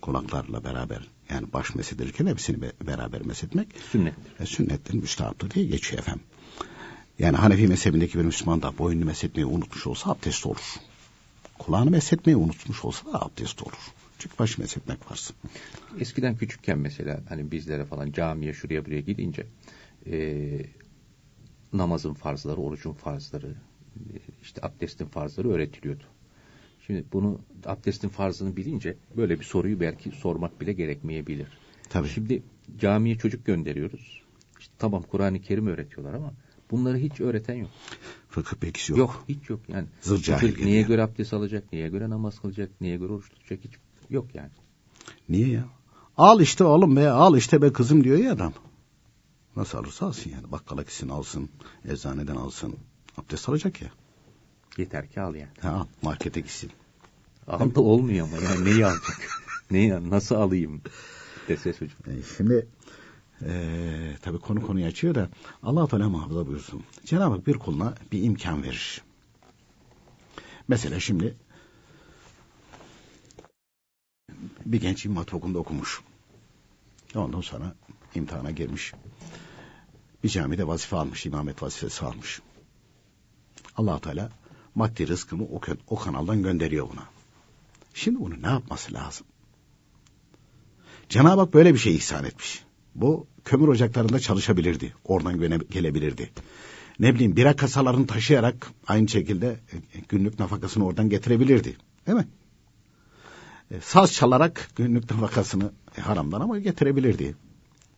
kulaklarla 0.02 0.64
beraber 0.64 1.17
yani 1.29 1.53
baş 1.53 1.75
mesedilirken 1.75 2.25
hepsini 2.27 2.62
be- 2.62 2.72
beraber 2.88 3.22
mesetmek 3.22 3.67
Sünnettir. 3.91 4.39
e, 4.39 4.46
sünnettir, 4.46 4.93
müstahaptır 4.93 5.51
diye 5.51 5.65
geçiyor 5.65 6.01
efendim. 6.01 6.24
Yani 7.19 7.38
Hanefi 7.38 7.67
mezhebindeki 7.67 8.19
bir 8.19 8.24
Müslüman 8.24 8.62
da 8.62 8.77
boynunu 8.77 9.05
mesetmeyi 9.05 9.46
unutmuş 9.46 9.88
olsa 9.88 10.12
abdest 10.12 10.46
olur. 10.46 10.75
Kulağını 11.60 11.91
mesetmeyi 11.91 12.38
unutmuş 12.38 12.86
olsa 12.86 13.13
da 13.13 13.22
abdest 13.25 13.63
olur. 13.63 13.93
Çünkü 14.19 14.39
başı 14.39 14.62
mesetmek 14.62 15.12
varsın. 15.12 15.36
Eskiden 16.00 16.38
küçükken 16.38 16.77
mesela 16.79 17.19
hani 17.29 17.51
bizlere 17.51 17.86
falan 17.86 18.12
camiye 18.12 18.53
şuraya 18.53 18.86
buraya 18.86 19.01
gidince 19.01 19.46
e, 20.12 20.50
namazın 21.74 22.13
farzları, 22.13 22.57
orucun 22.57 22.93
farzları, 22.93 23.55
e, 23.96 24.15
işte 24.41 24.62
abdestin 24.63 25.05
farzları 25.05 25.50
öğretiliyordu. 25.51 26.03
Şimdi 26.88 27.06
bunu 27.13 27.39
abdestin 27.65 28.10
farzını 28.10 28.56
bilince 28.56 28.98
böyle 29.17 29.39
bir 29.39 29.46
soruyu 29.46 29.79
belki 29.79 30.12
sormak 30.12 30.62
bile 30.62 30.74
gerekmeyebilir. 30.74 31.48
Tabii. 31.89 32.08
Şimdi 32.08 32.44
camiye 32.79 33.17
çocuk 33.17 33.46
gönderiyoruz. 33.46 34.22
İşte 34.60 34.74
tamam 34.77 35.03
Kur'an-ı 35.03 35.41
Kerim 35.41 35.67
öğretiyorlar 35.67 36.13
ama 36.13 36.34
bunları 36.72 36.98
hiç 36.98 37.22
öğreten 37.22 37.56
yok. 37.56 37.70
Fıkıh 38.29 38.62
bilgisi 38.62 38.91
yok. 38.91 39.00
Yok, 39.00 39.24
hiç 39.29 39.50
yok 39.50 39.60
yani. 39.67 39.88
Zır 40.01 40.17
cahil 40.17 40.48
neye 40.48 40.65
geliyor. 40.65 40.88
göre 40.88 41.03
abdest 41.03 41.34
alacak, 41.34 41.74
neye 41.74 41.89
göre 41.89 42.10
namaz 42.10 42.39
kılacak, 42.39 42.82
neye 42.82 42.98
göre 42.98 43.13
oruç 43.13 43.29
tutacak 43.29 43.63
hiç 43.63 43.74
yok 44.10 44.36
yani. 44.36 44.51
Niye 45.29 45.48
ya? 45.48 45.65
Al 46.17 46.41
işte 46.41 46.63
oğlum 46.63 46.96
be, 46.96 47.10
al 47.10 47.38
işte 47.38 47.62
be 47.62 47.74
kızım 47.74 48.03
diyor 48.03 48.17
ya 48.17 48.34
adam. 48.34 48.53
Nasıl 49.56 49.77
alırsa 49.77 50.06
alsın 50.06 50.29
yani. 50.29 50.51
Bakkala 50.51 50.82
gitsin 50.82 51.10
alsın, 51.10 51.50
eczaneden 51.86 52.36
alsın. 52.36 52.75
Abdest 53.17 53.50
alacak 53.50 53.82
ya. 53.82 53.89
Yeter 54.77 55.07
ki 55.10 55.22
al 55.22 55.36
yani. 55.36 55.51
Ha, 55.62 55.69
al, 55.69 55.86
markete 56.01 56.39
gitsin. 56.41 56.72
Al 57.48 57.75
da 57.75 57.81
olmuyor 57.81 58.27
ama 58.27 58.38
yani 58.38 58.65
neyi 58.65 58.86
alacak? 58.86 59.29
neyi, 59.72 60.10
nasıl 60.10 60.36
alayım 60.36 60.81
dese 61.48 61.74
çocuk. 61.74 62.07
E, 62.07 62.12
Şimdi 62.38 62.67
e, 63.46 63.51
tabii 64.22 64.39
konu 64.39 64.62
konuyu 64.67 64.86
açıyor 64.86 65.15
da 65.15 65.29
allah 65.63 65.88
Teala 65.88 66.10
muhafaza 66.10 66.48
buyursun. 66.48 66.84
Cenab-ı 67.05 67.36
Hak 67.36 67.48
bir 67.48 67.53
kuluna 67.53 67.93
bir 68.12 68.24
imkan 68.24 68.63
verir. 68.63 69.01
Mesela 70.67 71.00
şimdi 71.00 71.36
bir 74.65 74.81
genç 74.81 75.05
İmam 75.05 75.17
Hatip 75.17 75.34
Okulu'nda 75.34 75.60
okumuş. 75.60 76.01
Ondan 77.15 77.41
sonra 77.41 77.75
imtihana 78.15 78.51
girmiş. 78.51 78.93
Bir 80.24 80.29
camide 80.29 80.67
vazife 80.67 80.96
almış, 80.96 81.25
imamet 81.25 81.63
vazifesi 81.63 82.05
almış. 82.05 82.41
allah 83.75 84.00
Teala 84.00 84.31
maddi 84.77 85.07
rızkını 85.07 85.43
o, 85.43 85.62
o 85.88 85.96
kanaldan 85.96 86.43
gönderiyor 86.43 86.89
buna. 86.93 87.03
Şimdi 87.93 88.19
bunu 88.19 88.41
ne 88.41 88.48
yapması 88.48 88.93
lazım? 88.93 89.27
Cenab-ı 91.10 91.41
Hak 91.41 91.53
böyle 91.53 91.74
bir 91.74 91.79
şey 91.79 91.96
ihsan 91.96 92.25
etmiş. 92.25 92.63
Bu 92.96 93.27
kömür 93.46 93.67
ocaklarında 93.67 94.19
çalışabilirdi. 94.19 94.93
Oradan 95.03 95.39
gelebilirdi. 95.69 96.31
Ne 97.00 97.15
bileyim 97.15 97.36
bira 97.36 97.55
kasalarını 97.55 98.07
taşıyarak 98.07 98.72
aynı 98.88 99.07
şekilde 99.07 99.48
e, 99.48 100.00
günlük 100.10 100.39
nafakasını 100.39 100.86
oradan 100.86 101.10
getirebilirdi. 101.10 101.77
Değil 102.07 102.17
mi? 102.17 102.27
E, 103.72 103.81
Saz 103.81 104.13
çalarak 104.13 104.69
günlük 104.75 105.12
nafakasını 105.12 105.72
e, 105.98 106.01
haramdan 106.01 106.41
ama 106.41 106.60
getirebilirdi. 106.60 107.36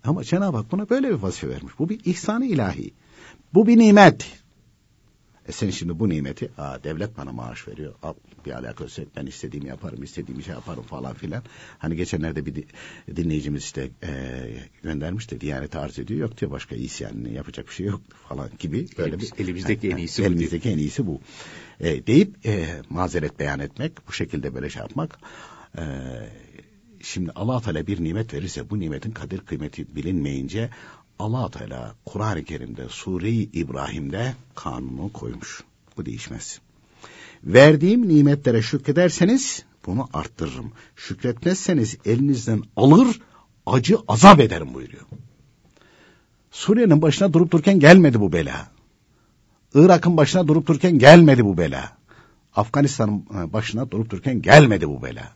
Ama 0.04 0.24
Cenab-ı 0.24 0.58
Hak 0.58 0.72
buna 0.72 0.90
böyle 0.90 1.10
bir 1.10 1.14
vazife 1.14 1.50
vermiş. 1.50 1.74
Bu 1.80 1.90
bir 1.90 2.00
ihsanı 2.06 2.46
ilahi. 2.46 2.94
Bu 3.54 3.68
bir 3.68 3.78
nimet. 3.78 4.39
E 5.50 5.52
sen 5.52 5.70
şimdi 5.70 6.00
bu 6.00 6.10
nimeti, 6.10 6.50
aa, 6.58 6.84
devlet 6.84 7.18
bana 7.18 7.32
maaş 7.32 7.68
veriyor. 7.68 7.94
Al, 8.04 8.14
bir 8.46 8.52
alakası 8.52 9.02
yok. 9.02 9.10
Ben 9.16 9.26
istediğimi 9.26 9.70
yaparım, 9.70 10.04
istediğimi 10.04 10.44
şey 10.44 10.54
yaparım 10.54 10.84
falan 10.84 11.14
filan. 11.14 11.44
Hani 11.78 11.96
geçenlerde 11.96 12.46
bir 12.46 12.56
di- 12.56 12.68
dinleyicimiz 13.16 13.64
işte 13.64 13.90
e, 14.04 14.12
göndermiş 14.84 15.32
de 15.32 15.42
Diyanet 15.42 15.76
arz 15.76 16.00
ediyor. 16.00 16.20
Yok 16.20 16.38
diyor 16.38 16.52
başka 16.52 16.76
isyanını 16.76 17.30
yapacak 17.30 17.68
bir 17.68 17.74
şey 17.74 17.86
yok 17.86 18.02
falan 18.30 18.50
gibi. 18.60 18.88
Böyle 18.98 19.16
Elimiz- 19.16 19.38
bir, 19.38 19.44
elimizdeki 19.44 19.90
en 19.90 19.98
iyisi 19.98 20.22
bu 20.22 20.26
Elimizdeki 20.28 20.70
en 20.70 20.78
iyisi 20.78 21.08
bu. 21.08 21.22
E, 21.80 22.08
deyip 22.08 22.46
e, 22.46 22.82
mazeret 22.90 23.40
beyan 23.40 23.60
etmek, 23.60 24.08
bu 24.08 24.12
şekilde 24.14 24.56
böyle 24.56 24.70
şey 24.70 24.80
yapmak. 24.80 25.20
E, 25.78 25.84
şimdi 27.02 27.32
allah 27.36 27.62
Teala 27.62 27.88
bir 27.88 28.04
nimet 28.04 28.34
verirse 28.34 28.70
bu 28.70 28.80
nimetin 28.80 29.12
kadir 29.12 29.40
kıymeti 29.40 29.96
bilinmeyince 29.96 30.70
allah 31.20 31.52
Teala 31.52 31.96
Kur'an-ı 32.06 32.44
Kerim'de 32.44 32.90
Sure-i 32.90 33.44
İbrahim'de 33.44 34.34
kanunu 34.56 35.14
koymuş. 35.14 35.64
Bu 35.98 36.06
değişmez. 36.06 36.60
Verdiğim 37.44 38.08
nimetlere 38.08 38.62
şükrederseniz 38.62 39.64
bunu 39.86 40.10
arttırırım. 40.14 40.72
Şükretmezseniz 40.96 41.98
elinizden 42.06 42.64
alır 42.76 43.22
acı 43.66 43.98
azap 44.08 44.40
ederim 44.40 44.74
buyuruyor. 44.74 45.04
Suriye'nin 46.52 47.02
başına 47.02 47.34
durup 47.34 47.52
dururken 47.52 47.80
gelmedi 47.80 48.20
bu 48.20 48.34
bela. 48.34 48.72
Irak'ın 49.74 50.18
başına 50.18 50.48
durup 50.48 50.68
dururken 50.68 51.00
gelmedi 51.00 51.46
bu 51.46 51.58
bela. 51.58 51.98
Afganistan'ın 52.56 53.26
e, 53.36 53.54
başına 53.54 53.92
durup 53.92 54.10
dururken 54.10 54.42
gelmedi 54.42 54.90
bu 54.90 55.04
bela. 55.04 55.34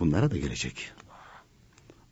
Bunlara 0.00 0.30
da 0.30 0.36
gelecek. 0.36 0.92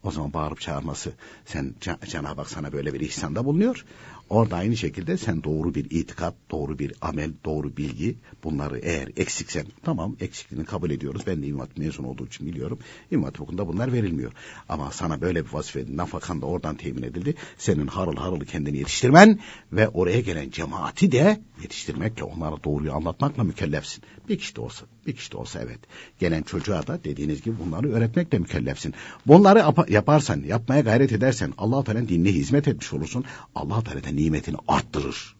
O 0.05 0.11
zaman 0.11 0.33
bağırıp 0.33 0.61
çağırması 0.61 1.13
sen 1.45 1.75
Cenab-ı 2.07 2.41
Hak 2.41 2.51
sana 2.51 2.73
böyle 2.73 2.95
bir 2.95 3.01
ihsanda 3.01 3.45
bulunuyor. 3.45 3.85
Orada 4.31 4.57
aynı 4.57 4.77
şekilde 4.77 5.17
sen 5.17 5.45
doğru 5.45 5.75
bir 5.75 5.85
itikat, 5.91 6.35
doğru 6.51 6.79
bir 6.79 6.95
amel, 7.01 7.31
doğru 7.45 7.77
bilgi 7.77 8.17
bunları 8.45 8.79
eğer 8.79 9.09
eksiksen 9.17 9.67
tamam 9.83 10.17
eksikliğini 10.21 10.67
kabul 10.67 10.91
ediyoruz. 10.91 11.23
Ben 11.27 11.43
de 11.43 11.47
İmam 11.47 11.69
mezun 11.77 12.05
olduğu 12.05 12.27
için 12.27 12.47
biliyorum. 12.47 12.79
İmam 13.11 13.25
Hatip 13.25 13.49
bunlar 13.49 13.93
verilmiyor. 13.93 14.33
Ama 14.69 14.91
sana 14.91 15.21
böyle 15.21 15.47
bir 15.47 15.53
vazife 15.53 15.85
nafakan 15.89 16.43
da 16.43 16.47
oradan 16.47 16.77
temin 16.77 17.03
edildi. 17.03 17.35
Senin 17.59 17.87
harıl 17.87 18.17
harıl 18.17 18.41
kendini 18.41 18.79
yetiştirmen 18.79 19.39
ve 19.73 19.89
oraya 19.89 20.21
gelen 20.21 20.51
cemaati 20.51 21.13
de 21.13 21.41
yetiştirmekle 21.63 22.25
onlara 22.25 22.65
doğruyu 22.65 22.93
anlatmakla 22.93 23.45
mükellefsin. 23.45 24.05
Bir 24.29 24.39
kişi 24.39 24.57
de 24.57 24.61
olsa, 24.61 24.87
bir 25.07 25.17
kişi 25.17 25.33
de 25.33 25.37
olsa 25.37 25.61
evet. 25.63 25.79
Gelen 26.19 26.43
çocuğa 26.43 26.87
da 26.87 27.05
dediğiniz 27.05 27.43
gibi 27.43 27.59
bunları 27.59 27.93
öğretmekle 27.93 28.39
mükellefsin. 28.39 28.95
Bunları 29.27 29.59
yapa- 29.59 29.93
yaparsan, 29.93 30.43
yapmaya 30.43 30.81
gayret 30.81 31.13
edersen 31.13 31.53
Allah 31.59 31.85
Teala'nın 31.85 32.09
dinine 32.09 32.33
hizmet 32.33 32.69
etmiş 32.69 32.93
olursun. 32.93 33.25
Allah 33.55 33.85
Teala 33.85 34.09
nimetini 34.09 34.57
arttırır. 34.69 35.37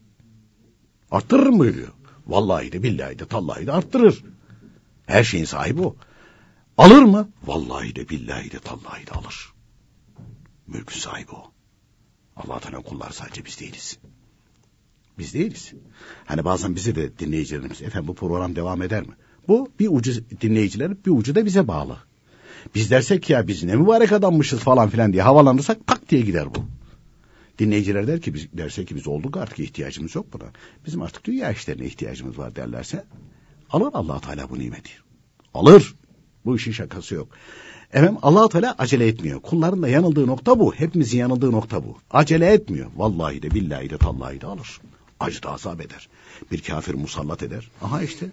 Arttırır 1.11 1.47
mı 1.47 1.59
buyuruyor. 1.59 1.93
Vallahi 2.27 2.71
de 2.71 2.83
billahi 2.83 3.19
de 3.19 3.25
tallahi 3.25 3.67
de 3.67 3.71
arttırır. 3.71 4.23
Her 5.05 5.23
şeyin 5.23 5.45
sahibi 5.45 5.81
o. 5.81 5.95
Alır 6.77 7.01
mı? 7.01 7.29
Vallahi 7.43 7.95
de 7.95 8.09
billahi 8.09 8.51
de 8.51 8.59
tallahi 8.59 9.07
de 9.07 9.11
alır. 9.11 9.53
Mülkün 10.67 10.99
sahibi 10.99 11.31
o. 11.31 11.51
Allah 12.35 12.59
Teala 12.59 12.81
kullar 12.81 13.11
sadece 13.11 13.45
biz 13.45 13.59
değiliz. 13.59 13.99
Biz 15.17 15.33
değiliz. 15.33 15.73
Hani 16.25 16.45
bazen 16.45 16.75
bizi 16.75 16.95
de 16.95 17.19
dinleyicilerimiz 17.19 17.81
efendim 17.81 18.07
bu 18.07 18.15
program 18.15 18.55
devam 18.55 18.81
eder 18.81 19.03
mi? 19.03 19.13
Bu 19.47 19.71
bir 19.79 19.87
ucu 19.91 20.13
dinleyicilerin 20.41 20.99
bir 21.05 21.11
ucu 21.11 21.35
da 21.35 21.45
bize 21.45 21.67
bağlı. 21.67 21.97
Biz 22.75 22.91
dersek 22.91 23.29
ya 23.29 23.47
biz 23.47 23.63
ne 23.63 23.75
mübarek 23.75 24.11
adammışız 24.11 24.59
falan 24.59 24.89
filan 24.89 25.13
diye 25.13 25.23
havalandırsak 25.23 25.87
tak 25.87 26.09
diye 26.09 26.21
gider 26.21 26.55
bu. 26.55 26.65
Dinleyiciler 27.59 28.07
der 28.07 28.21
ki 28.21 28.33
biz 28.33 28.47
derse 28.53 28.85
ki 28.85 28.95
biz 28.95 29.07
olduk 29.07 29.37
artık 29.37 29.59
ihtiyacımız 29.59 30.15
yok 30.15 30.25
buna. 30.33 30.45
Bizim 30.85 31.01
artık 31.01 31.25
dünya 31.25 31.51
işlerine 31.51 31.85
ihtiyacımız 31.85 32.37
var 32.37 32.55
derlerse 32.55 33.03
alır 33.69 33.89
Allah 33.93 34.19
Teala 34.19 34.49
bu 34.49 34.59
nimeti. 34.59 34.91
Alır. 35.53 35.95
Bu 36.45 36.55
işin 36.55 36.71
şakası 36.71 37.15
yok. 37.15 37.27
Efendim 37.93 38.17
allah 38.21 38.49
Teala 38.49 38.75
acele 38.77 39.07
etmiyor. 39.07 39.41
Kulların 39.41 39.81
da 39.81 39.87
yanıldığı 39.87 40.27
nokta 40.27 40.59
bu. 40.59 40.73
Hepimizin 40.73 41.17
yanıldığı 41.17 41.51
nokta 41.51 41.83
bu. 41.83 41.97
Acele 42.11 42.53
etmiyor. 42.53 42.91
Vallahi 42.95 43.41
de 43.41 43.51
billahi 43.51 43.89
de 43.89 43.97
tallahi 43.97 44.41
de 44.41 44.45
alır. 44.45 44.81
Acı 45.19 45.43
da 45.43 45.51
azap 45.51 45.81
eder. 45.81 46.09
Bir 46.51 46.61
kafir 46.61 46.93
musallat 46.93 47.43
eder. 47.43 47.71
Aha 47.81 48.03
işte 48.03 48.25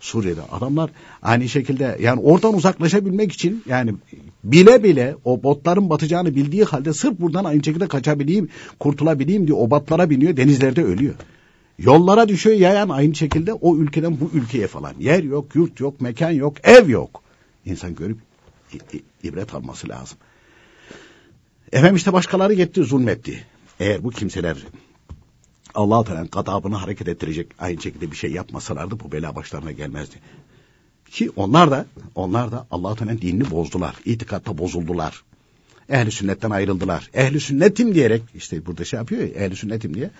Suriye'de 0.00 0.40
adamlar 0.52 0.90
aynı 1.22 1.48
şekilde 1.48 1.98
yani 2.00 2.20
oradan 2.20 2.54
uzaklaşabilmek 2.54 3.32
için 3.32 3.62
yani 3.68 3.94
bile 4.44 4.82
bile 4.82 5.16
o 5.24 5.42
botların 5.42 5.90
batacağını 5.90 6.34
bildiği 6.34 6.64
halde 6.64 6.92
sırf 6.92 7.20
buradan 7.20 7.44
aynı 7.44 7.64
şekilde 7.64 7.88
kaçabileyim, 7.88 8.48
kurtulabileyim 8.80 9.46
diye 9.46 9.56
o 9.56 9.70
botlara 9.70 10.10
biniyor, 10.10 10.36
denizlerde 10.36 10.84
ölüyor. 10.84 11.14
Yollara 11.78 12.28
düşüyor 12.28 12.56
yayan 12.56 12.88
aynı 12.88 13.14
şekilde 13.14 13.52
o 13.52 13.76
ülkeden 13.76 14.20
bu 14.20 14.30
ülkeye 14.34 14.66
falan. 14.66 14.94
Yer 14.98 15.22
yok, 15.22 15.54
yurt 15.54 15.80
yok, 15.80 16.00
mekan 16.00 16.30
yok, 16.30 16.56
ev 16.64 16.88
yok. 16.88 17.22
İnsan 17.64 17.94
görüp 17.94 18.18
ibret 19.22 19.54
alması 19.54 19.88
lazım. 19.88 20.18
Efendim 21.72 21.96
işte 21.96 22.12
başkaları 22.12 22.54
gitti 22.54 22.82
zulmetti. 22.82 23.44
Eğer 23.80 24.04
bu 24.04 24.10
kimseler 24.10 24.56
Allah-u 25.78 26.04
Teala'nın 26.04 26.28
gadabını 26.28 26.76
hareket 26.76 27.08
ettirecek 27.08 27.46
aynı 27.58 27.82
şekilde 27.82 28.10
bir 28.10 28.16
şey 28.16 28.32
yapmasalardı 28.32 29.00
bu 29.00 29.12
bela 29.12 29.34
başlarına 29.36 29.72
gelmezdi. 29.72 30.16
Ki 31.10 31.30
onlar 31.36 31.70
da 31.70 31.86
onlar 32.14 32.52
da 32.52 32.66
Allah-u 32.70 32.96
Teala'nın 32.96 33.20
dinini 33.20 33.50
bozdular. 33.50 33.94
İtikatta 34.04 34.58
bozuldular. 34.58 35.22
Ehli 35.88 36.10
sünnetten 36.10 36.50
ayrıldılar. 36.50 37.10
Ehli 37.14 37.40
sünnetim 37.40 37.94
diyerek 37.94 38.22
işte 38.34 38.66
burada 38.66 38.84
şey 38.84 38.98
yapıyor 38.98 39.22
ya 39.22 39.28
ehli 39.28 39.56
sünnetim 39.56 39.94
diye. 39.94 40.10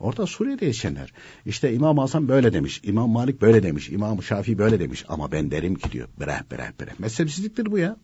Orada 0.00 0.26
Suriye'de 0.26 0.66
yaşayanlar. 0.66 1.12
İşte 1.46 1.72
İmam 1.72 1.98
Hasan 1.98 2.28
böyle 2.28 2.52
demiş, 2.52 2.80
İmam 2.84 3.10
Malik 3.10 3.42
böyle 3.42 3.62
demiş, 3.62 3.88
İmam 3.88 4.22
Şafii 4.22 4.58
böyle 4.58 4.80
demiş. 4.80 5.04
Ama 5.08 5.32
ben 5.32 5.50
derim 5.50 5.74
ki 5.74 5.92
diyor, 5.92 6.08
bereh 6.20 6.42
bereh 6.50 6.70
bereh. 6.80 6.92
Mezhepsizliktir 6.98 7.66
bu 7.66 7.78
ya. 7.78 7.96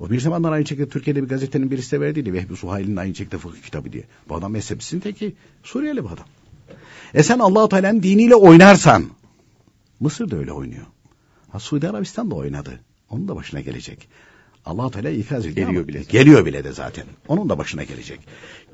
O 0.00 0.10
bir 0.10 0.20
zamanlar 0.20 0.52
aynı 0.52 0.66
şekilde 0.66 0.88
Türkiye'de 0.88 1.22
bir 1.22 1.28
gazetenin 1.28 1.70
birisi 1.70 1.92
de 1.92 2.00
verdiydi. 2.00 2.32
Vehbi 2.32 2.56
Suhail'in 2.56 2.96
aynı 2.96 3.14
şekilde 3.14 3.38
fıkıh 3.38 3.62
kitabı 3.62 3.92
diye. 3.92 4.04
Bu 4.28 4.34
adam 4.34 4.52
mezhepsizin 4.52 5.00
teki 5.00 5.34
Suriyeli 5.62 6.04
bu 6.04 6.08
adam. 6.08 6.26
E 7.14 7.22
sen 7.22 7.38
Allah-u 7.38 7.68
Teala'nın 7.68 8.02
diniyle 8.02 8.34
oynarsan 8.34 9.04
Mısır 10.00 10.30
da 10.30 10.36
öyle 10.36 10.52
oynuyor. 10.52 10.86
Ha, 11.50 11.58
Suudi 11.60 11.88
Arabistan 11.88 12.30
da 12.30 12.34
oynadı. 12.34 12.80
Onun 13.10 13.28
da 13.28 13.36
başına 13.36 13.60
gelecek. 13.60 14.08
Allah 14.66 14.90
Teala 14.90 15.10
ikaz 15.10 15.46
ediyor. 15.46 15.66
Geliyor 15.66 15.88
bile. 15.88 16.02
Geliyor 16.02 16.46
bile 16.46 16.64
de 16.64 16.72
zaten. 16.72 17.04
Onun 17.28 17.48
da 17.48 17.58
başına 17.58 17.84
gelecek. 17.84 18.20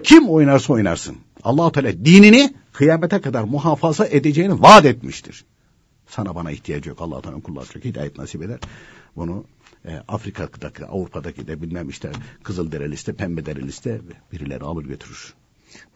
Kim 0.02 0.28
oynarsa 0.28 0.72
oynarsın. 0.72 1.16
Allah 1.42 1.72
Teala 1.72 1.92
dinini 2.04 2.54
kıyamete 2.72 3.20
kadar 3.20 3.44
muhafaza 3.44 4.06
edeceğini 4.06 4.62
vaat 4.62 4.84
etmiştir. 4.84 5.44
Sana 6.08 6.34
bana 6.34 6.50
ihtiyacı 6.50 6.88
yok. 6.88 6.98
Allah 7.00 7.20
Teala 7.20 7.40
kulları 7.40 7.66
çok 7.66 7.84
hidayet 7.84 8.18
nasip 8.18 8.42
eder. 8.42 8.58
Bunu 9.16 9.44
e, 9.84 9.96
Afrika'daki, 10.08 10.84
Avrupa'daki 10.84 11.46
de 11.46 11.62
bilmem 11.62 11.88
işte 11.88 12.12
Kızıldere 12.42 12.90
liste, 12.90 13.12
Pembedere 13.12 13.62
liste 13.62 14.00
birileri 14.32 14.64
alır 14.64 14.84
götürür. 14.84 15.34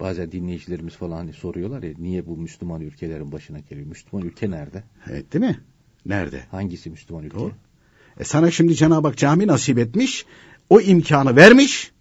Bazen 0.00 0.32
dinleyicilerimiz 0.32 0.94
falan 0.94 1.16
hani 1.16 1.32
soruyorlar 1.32 1.82
ya 1.82 1.94
niye 1.98 2.26
bu 2.26 2.36
Müslüman 2.36 2.80
ülkelerin 2.80 3.32
başına 3.32 3.58
geliyor? 3.58 3.86
Müslüman 3.86 4.26
ülke 4.26 4.50
nerede? 4.50 4.84
Evet 5.10 5.32
değil 5.32 5.44
mi? 5.44 5.60
Nerede? 6.06 6.44
Hangisi 6.50 6.90
Müslüman 6.90 7.24
ülke? 7.24 7.38
Doğru. 7.38 7.52
E 8.20 8.24
sana 8.24 8.50
şimdi 8.50 8.74
Cenab-ı 8.74 9.08
Hak 9.08 9.16
cami 9.16 9.46
nasip 9.46 9.78
etmiş, 9.78 10.26
o 10.70 10.80
imkanı 10.80 11.36
vermiş 11.36 11.92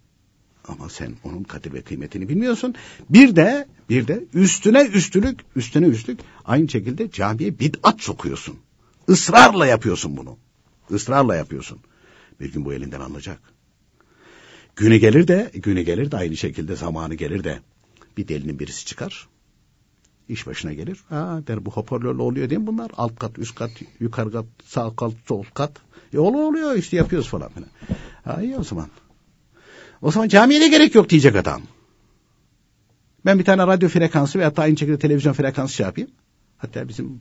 ama 0.68 0.88
sen 0.88 1.14
onun 1.24 1.42
kadir 1.42 1.72
ve 1.72 1.82
kıymetini 1.82 2.28
bilmiyorsun. 2.28 2.74
Bir 3.10 3.36
de 3.36 3.66
bir 3.88 4.08
de 4.08 4.24
üstüne 4.34 4.84
üstlük, 4.86 5.40
üstüne 5.56 5.86
üstlük 5.86 6.20
aynı 6.44 6.68
şekilde 6.68 7.10
camiye 7.10 7.58
bid'at 7.58 8.00
sokuyorsun. 8.00 8.56
Israrla 9.08 9.66
yapıyorsun 9.66 10.16
bunu. 10.16 10.36
Israrla 10.90 11.36
yapıyorsun. 11.36 11.78
Bir 12.40 12.52
gün 12.52 12.64
bu 12.64 12.72
elinden 12.72 13.00
alınacak. 13.00 13.38
Günü 14.76 14.96
gelir 14.96 15.28
de, 15.28 15.50
günü 15.54 15.82
gelir 15.82 16.10
de 16.10 16.16
aynı 16.16 16.36
şekilde 16.36 16.76
zamanı 16.76 17.14
gelir 17.14 17.44
de 17.44 17.58
bir 18.16 18.28
delinin 18.28 18.58
birisi 18.58 18.84
çıkar. 18.84 19.28
İş 20.28 20.46
başına 20.46 20.72
gelir. 20.72 21.04
Ha 21.08 21.42
der 21.46 21.66
bu 21.66 21.70
hoparlörle 21.70 22.22
oluyor 22.22 22.50
değil 22.50 22.60
mi 22.60 22.66
bunlar? 22.66 22.90
Alt 22.96 23.18
kat, 23.18 23.38
üst 23.38 23.54
kat, 23.54 23.70
yukarı 24.00 24.32
kat, 24.32 24.46
sağ 24.64 24.96
kat, 24.96 25.12
sol 25.28 25.44
kat. 25.54 25.72
E 26.12 26.18
oluyor 26.18 26.44
oluyor 26.44 26.74
işte 26.74 26.96
yapıyoruz 26.96 27.28
falan. 27.28 27.50
Ha 28.24 28.42
iyi 28.42 28.56
o 28.56 28.64
zaman. 28.64 28.88
O 30.02 30.10
zaman 30.10 30.28
camiye 30.28 30.60
de 30.60 30.68
gerek 30.68 30.94
yok 30.94 31.10
diyecek 31.10 31.36
adam. 31.36 31.62
Ben 33.24 33.38
bir 33.38 33.44
tane 33.44 33.66
radyo 33.66 33.88
frekansı 33.88 34.38
veya 34.38 34.52
aynı 34.56 34.76
şekilde 34.76 34.98
televizyon 34.98 35.32
frekansı 35.32 35.74
şey 35.74 35.86
yapayım. 35.86 36.10
Hatta 36.58 36.88
bizim 36.88 37.20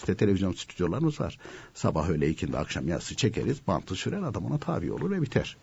işte 0.00 0.14
televizyon 0.14 0.52
stüdyolarımız 0.52 1.20
var. 1.20 1.38
Sabah 1.74 2.08
öyle 2.08 2.28
ikindi 2.28 2.58
akşam 2.58 2.88
yatsı 2.88 3.14
çekeriz. 3.14 3.58
Bantı 3.66 3.94
sürer 3.94 4.22
adam 4.22 4.44
ona 4.44 4.58
tabi 4.58 4.92
olur 4.92 5.10
ve 5.10 5.22
biter. 5.22 5.56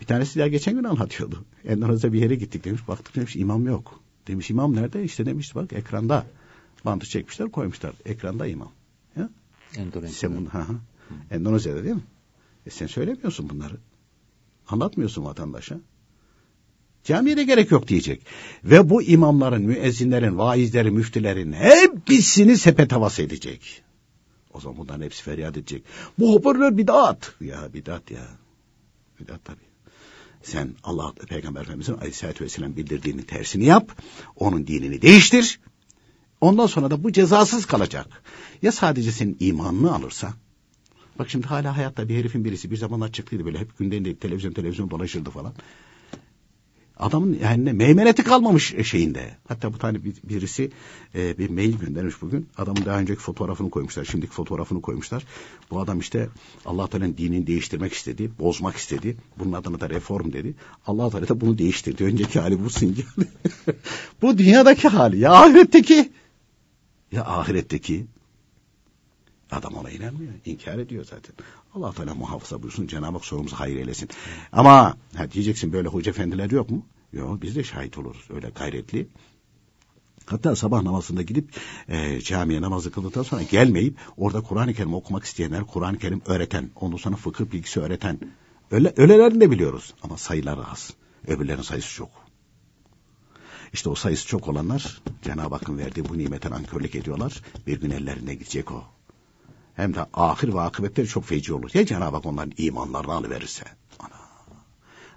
Bir 0.00 0.06
tanesi 0.06 0.38
daha 0.38 0.48
geçen 0.48 0.74
gün 0.74 0.84
anlatıyordu. 0.84 1.44
Endonezya 1.64 2.12
bir 2.12 2.20
yere 2.20 2.34
gittik 2.34 2.64
demiş. 2.64 2.88
Baktık 2.88 3.16
demiş 3.16 3.36
imam 3.36 3.66
yok. 3.66 4.00
Demiş 4.26 4.50
imam 4.50 4.76
nerede? 4.76 5.04
İşte 5.04 5.26
demiş 5.26 5.54
bak 5.54 5.72
ekranda. 5.72 6.26
Bantı 6.84 7.06
çekmişler 7.06 7.50
koymuşlar. 7.50 7.92
Ekranda 8.04 8.46
imam. 8.46 8.72
Ya? 9.16 9.30
Sen, 10.08 10.44
ha. 10.46 10.66
Endonezya'da 11.30 11.84
değil 11.84 11.94
mi? 11.94 12.02
E 12.66 12.70
sen 12.70 12.86
söylemiyorsun 12.86 13.48
bunları. 13.48 13.76
Anlatmıyorsun 14.68 15.24
vatandaşa. 15.24 15.80
Camiye 17.04 17.36
de 17.36 17.44
gerek 17.44 17.70
yok 17.70 17.88
diyecek. 17.88 18.22
Ve 18.64 18.90
bu 18.90 19.02
imamların, 19.02 19.62
müezzinlerin, 19.62 20.38
vaizlerin, 20.38 20.94
müftülerin 20.94 21.52
hepsini 21.52 22.58
sepet 22.58 22.92
havası 22.92 23.22
edecek. 23.22 23.82
O 24.54 24.60
zaman 24.60 24.78
bunların 24.78 25.04
hepsi 25.04 25.22
feryat 25.22 25.56
edecek. 25.56 25.84
Bu 26.18 26.34
hoparlör 26.34 26.76
bidat. 26.76 27.34
Ya 27.40 27.74
bidat 27.74 28.10
ya. 28.10 28.28
Bidat 29.20 29.44
tabii. 29.44 29.72
Sen 30.42 30.74
Allah 30.84 31.12
Peygamber 31.28 31.60
Efendimiz'in 31.60 31.94
Aleyhisselatü 31.94 32.44
Vesselam 32.44 32.76
bildirdiğini 32.76 33.26
tersini 33.26 33.64
yap. 33.64 34.02
Onun 34.36 34.66
dinini 34.66 35.02
değiştir. 35.02 35.60
Ondan 36.40 36.66
sonra 36.66 36.90
da 36.90 37.04
bu 37.04 37.12
cezasız 37.12 37.66
kalacak. 37.66 38.22
Ya 38.62 38.72
sadece 38.72 39.12
senin 39.12 39.36
imanını 39.40 39.94
alırsa. 39.94 40.34
Bak 41.18 41.30
şimdi 41.30 41.46
hala 41.46 41.76
hayatta 41.76 42.08
bir 42.08 42.16
herifin 42.18 42.44
birisi 42.44 42.70
bir 42.70 42.76
zamanlar 42.76 43.12
çıktıydı 43.12 43.44
böyle 43.44 43.58
hep 43.58 43.78
gündemde 43.78 44.16
televizyon 44.16 44.52
televizyon 44.52 44.90
dolaşırdı 44.90 45.30
falan. 45.30 45.54
Adamın 47.02 47.38
yani 47.42 47.72
meymeneti 47.72 48.22
kalmamış 48.22 48.74
şeyinde. 48.84 49.36
Hatta 49.48 49.72
bu 49.72 49.78
tane 49.78 50.04
bir, 50.04 50.14
birisi 50.24 50.70
e, 51.14 51.38
bir 51.38 51.50
mail 51.50 51.78
göndermiş 51.78 52.22
bugün. 52.22 52.48
Adamın 52.58 52.84
daha 52.84 52.98
önceki 52.98 53.20
fotoğrafını 53.20 53.70
koymuşlar. 53.70 54.04
Şimdiki 54.04 54.32
fotoğrafını 54.32 54.82
koymuşlar. 54.82 55.26
Bu 55.70 55.80
adam 55.80 55.98
işte 55.98 56.28
Allah 56.66 56.86
Teala'nın 56.86 57.16
dinini 57.16 57.46
değiştirmek 57.46 57.92
istedi. 57.92 58.30
Bozmak 58.38 58.76
istedi. 58.76 59.16
Bunun 59.38 59.52
adına 59.52 59.80
da 59.80 59.90
reform 59.90 60.32
dedi. 60.32 60.54
Allah 60.86 61.10
Teala 61.10 61.28
da 61.28 61.40
bunu 61.40 61.58
değiştirdi. 61.58 62.04
Önceki 62.04 62.40
hali 62.40 62.64
bu 62.64 62.70
sinci. 62.70 63.04
bu 64.22 64.38
dünyadaki 64.38 64.88
hali. 64.88 65.18
Ya 65.18 65.32
ahiretteki. 65.32 66.12
Ya 67.12 67.24
ahiretteki. 67.24 68.06
Adam 69.52 69.74
ona 69.74 69.90
inanmıyor. 69.90 70.32
İnkar 70.44 70.78
ediyor 70.78 71.04
zaten. 71.04 71.34
Allah 71.74 71.92
Teala 71.92 72.14
muhafaza 72.14 72.62
buyursun. 72.62 72.86
Cenab-ı 72.86 73.16
Hak 73.16 73.24
sorumuzu 73.24 73.56
hayır 73.56 73.76
eylesin. 73.76 74.08
Ama 74.52 74.96
ha, 75.16 75.30
diyeceksin 75.32 75.72
böyle 75.72 75.88
hoca 75.88 76.10
efendiler 76.10 76.50
yok 76.50 76.70
mu? 76.70 76.86
Yok 77.12 77.42
biz 77.42 77.56
de 77.56 77.64
şahit 77.64 77.98
oluruz. 77.98 78.24
Öyle 78.30 78.50
gayretli. 78.50 79.08
Hatta 80.26 80.56
sabah 80.56 80.82
namazında 80.82 81.22
gidip 81.22 81.56
e, 81.88 82.20
camiye 82.20 82.60
namazı 82.60 82.90
kıldıktan 82.90 83.22
sonra 83.22 83.42
gelmeyip 83.42 83.96
orada 84.16 84.40
Kur'an-ı 84.40 84.74
Kerim 84.74 84.94
okumak 84.94 85.24
isteyenler, 85.24 85.64
Kur'an-ı 85.64 85.98
Kerim 85.98 86.22
öğreten, 86.26 86.70
ondan 86.76 86.96
sonra 86.96 87.16
fıkıh 87.16 87.44
bilgisi 87.44 87.80
öğreten 87.80 88.18
öyle, 88.70 88.92
öylelerini 88.96 89.40
de 89.40 89.50
biliyoruz. 89.50 89.94
Ama 90.02 90.16
sayıları 90.16 90.66
az. 90.66 90.94
Öbürlerin 91.26 91.62
sayısı 91.62 91.94
çok. 91.94 92.10
İşte 93.72 93.88
o 93.88 93.94
sayısı 93.94 94.26
çok 94.26 94.48
olanlar 94.48 95.02
Cenab-ı 95.22 95.54
Hakk'ın 95.54 95.78
verdiği 95.78 96.08
bu 96.08 96.18
nimete 96.18 96.50
nankörlük 96.50 96.94
ediyorlar. 96.94 97.42
Bir 97.66 97.80
gün 97.80 97.90
ellerine 97.90 98.34
gidecek 98.34 98.72
o 98.72 98.84
hem 99.74 99.94
de 99.94 100.00
ahir 100.12 100.54
ve 100.54 100.60
akıbetleri 100.60 101.06
çok 101.06 101.24
feci 101.24 101.52
olur. 101.54 101.70
Ya 101.74 101.86
Cenab-ı 101.86 102.16
Hak 102.16 102.26
onların 102.26 102.52
imanlarını 102.56 103.12
alıverirse. 103.12 103.64
Ana. 103.98 104.22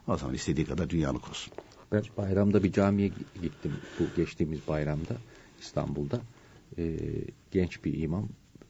O 0.07 0.17
zaman 0.17 0.35
istediği 0.35 0.65
kadar 0.65 0.89
dünyalık 0.89 1.29
olsun. 1.29 1.53
Ben 1.91 2.03
bayramda 2.17 2.63
bir 2.63 2.71
camiye 2.71 3.07
gittim. 3.41 3.71
Bu 3.99 4.03
geçtiğimiz 4.15 4.67
bayramda 4.67 5.17
İstanbul'da. 5.59 6.21
Ee, 6.77 6.97
genç 7.51 7.85
bir 7.85 8.01
imam 8.01 8.27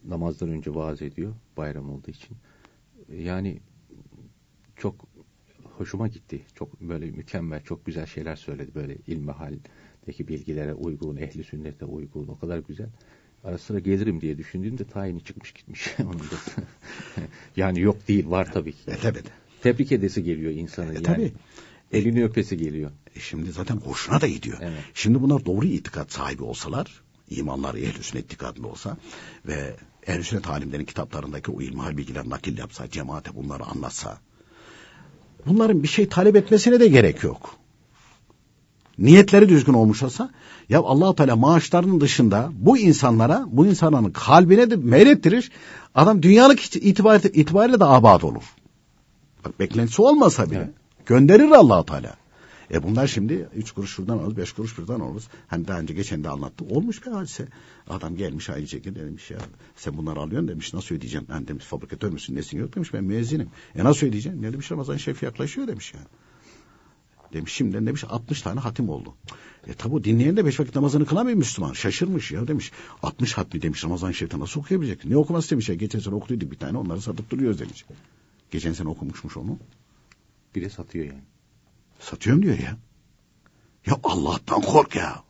namazdan 0.08 0.50
önce 0.50 0.76
vaaz 0.76 1.02
ediyor 1.02 1.34
bayram 1.58 1.90
olduğu 1.90 2.12
için. 2.12 2.38
Yani 3.18 3.60
çok 4.76 4.96
hoşuma 5.78 6.08
gitti. 6.08 6.42
Çok 6.56 6.82
böyle 6.82 7.12
mükemmel, 7.12 7.64
çok 7.64 7.86
güzel 7.86 8.06
şeyler 8.06 8.36
söyledi. 8.36 8.72
Böyle 8.76 8.98
ilmihaldeki 9.08 10.28
bilgilere 10.28 10.74
uygun, 10.74 11.18
ehli 11.18 11.44
sünnete 11.44 11.86
uygun. 11.86 12.28
O 12.28 12.40
kadar 12.40 12.60
güzel 12.60 12.90
ara 13.46 13.58
sıra 13.58 13.80
gelirim 13.80 14.22
diye 14.22 14.38
düşündüğümde 14.38 14.84
tayini 14.84 15.24
çıkmış 15.24 15.54
gitmiş. 15.54 15.88
yani 17.56 17.82
yok 17.82 18.08
değil 18.08 18.30
var 18.30 18.52
tabii 18.54 18.72
ki. 18.72 18.92
E, 18.92 18.96
tabii. 18.96 19.20
Tebrik 19.62 19.92
edesi 19.92 20.24
geliyor 20.24 20.52
insanın 20.52 20.92
e, 20.92 20.94
yani. 20.94 21.04
Tabii. 21.04 21.34
Elini 21.92 22.24
öpesi 22.24 22.58
geliyor. 22.58 22.92
E, 23.16 23.20
şimdi 23.20 23.52
zaten 23.52 23.76
hoşuna 23.76 24.22
da 24.22 24.28
gidiyor. 24.28 24.58
Evet. 24.62 24.80
Şimdi 24.94 25.22
bunlar 25.22 25.46
doğru 25.46 25.66
itikat 25.66 26.12
sahibi 26.12 26.44
olsalar, 26.44 27.02
imanları 27.30 27.80
ehl-i 27.80 28.04
sünnet 28.04 28.26
itikadında 28.26 28.68
olsa 28.68 28.98
ve 29.48 29.76
ehl 30.08 30.22
sünnet 30.22 30.48
alimlerin 30.48 30.86
kitaplarındaki 30.86 31.52
o 31.52 31.62
ilmihal 31.62 31.98
bilgiler 31.98 32.30
nakil 32.30 32.58
yapsa, 32.58 32.90
cemaate 32.90 33.36
bunları 33.36 33.64
anlatsa, 33.64 34.20
bunların 35.46 35.84
bir 35.84 35.88
şey 35.88 36.10
talep 36.10 36.36
etmesine 36.36 36.80
de 36.80 36.88
gerek 36.88 37.24
yok. 37.24 37.65
Niyetleri 38.98 39.50
düzgün 39.50 39.74
olmuş 39.74 40.04
olsa, 40.04 40.30
ya 40.70 40.80
allah 40.80 41.16
Teala 41.16 41.36
maaşlarının 41.36 42.02
dışında 42.02 42.52
bu 42.54 42.78
insanlara, 42.78 43.46
bu 43.48 43.66
insanların 43.66 44.12
kalbine 44.12 44.70
de 44.70 44.76
meylettirir, 44.76 45.52
adam 45.96 46.24
dünyalık 46.24 46.76
itibariyle, 46.76 47.32
itibariyle 47.32 47.80
de 47.80 47.86
abat 47.86 48.24
olur. 48.24 48.44
Bak 49.46 49.60
beklentisi 49.60 50.02
olmasa 50.02 50.52
bile, 50.52 50.58
evet. 50.58 50.74
gönderir 51.06 51.52
allah 51.52 51.86
Teala. 51.86 52.16
E 52.74 52.84
bunlar 52.84 53.08
şimdi 53.08 53.50
üç 53.56 53.72
kuruş 53.72 53.90
şuradan 53.90 54.18
alırız, 54.18 54.38
beş 54.38 54.52
kuruş 54.54 54.78
buradan 54.78 55.00
alırız. 55.00 55.28
Hani 55.48 55.68
daha 55.68 55.80
önce 55.80 55.94
geçen 55.94 56.24
de 56.24 56.30
anlattı. 56.30 56.66
Olmuş 56.70 57.06
bir 57.06 57.12
hadise. 57.12 57.48
Adam 57.90 58.16
gelmiş 58.16 58.50
aynı 58.50 58.68
şekilde 58.68 59.06
demiş 59.06 59.32
ya 59.32 59.38
sen 59.76 59.98
bunları 59.98 60.20
alıyorsun 60.20 60.48
demiş. 60.48 60.74
Nasıl 60.74 60.96
ödeyeceğim? 60.96 61.28
Ben 61.30 61.48
demiş 61.48 61.66
fabrikatör 61.66 62.10
müsün 62.10 62.36
nesin 62.36 62.60
yok 62.60 62.76
demiş. 62.76 62.94
Ben 62.94 63.04
müezzinim. 63.04 63.50
E 63.76 63.84
nasıl 63.84 64.08
ödeyeceğim? 64.08 64.42
Ne 64.42 64.54
demiş 64.54 64.72
Ramazan 64.72 64.98
şefi 64.98 65.26
yaklaşıyor 65.26 65.68
demiş 65.68 65.94
ya. 65.94 66.00
Demiş 67.36 67.54
şimdi 67.54 67.86
demiş 67.86 68.04
60 68.10 68.42
tane 68.42 68.60
hatim 68.60 68.90
oldu. 68.90 69.14
E 69.68 69.74
tabi 69.74 70.04
dinleyen 70.04 70.38
de 70.38 70.46
beş 70.46 70.60
vakit 70.60 70.76
namazını 70.76 71.06
kılamıyor 71.06 71.38
Müslüman. 71.38 71.74
Şaşırmış 71.74 72.32
ya 72.32 72.48
demiş. 72.48 72.72
60 73.04 73.34
hatmi 73.34 73.62
demiş 73.62 73.84
Ramazan 73.84 74.12
şerifte 74.12 74.40
nasıl 74.40 74.60
okuyabilecek? 74.60 75.06
Ne 75.06 75.18
okuması 75.18 75.52
demiş 75.52 75.70
ya. 75.70 75.76
Geçen 75.76 76.00
sene 76.00 76.16
okuduyduk 76.16 76.52
bir 76.52 76.58
tane 76.58 76.78
onları 76.78 77.02
satıp 77.02 77.30
duruyoruz 77.30 77.60
demiş. 77.60 77.86
Geçen 78.52 78.74
sene 78.74 78.90
okumuşmuş 78.90 79.38
onu. 79.38 79.60
Bir 80.56 80.62
de 80.62 80.70
satıyor 80.70 81.06
yani. 81.06 81.24
Satıyorum 82.00 82.44
diyor 82.44 82.60
ya. 82.60 82.78
Ya 83.86 84.00
Allah'tan 84.04 84.62
kork 84.62 84.96
ya. 84.96 85.24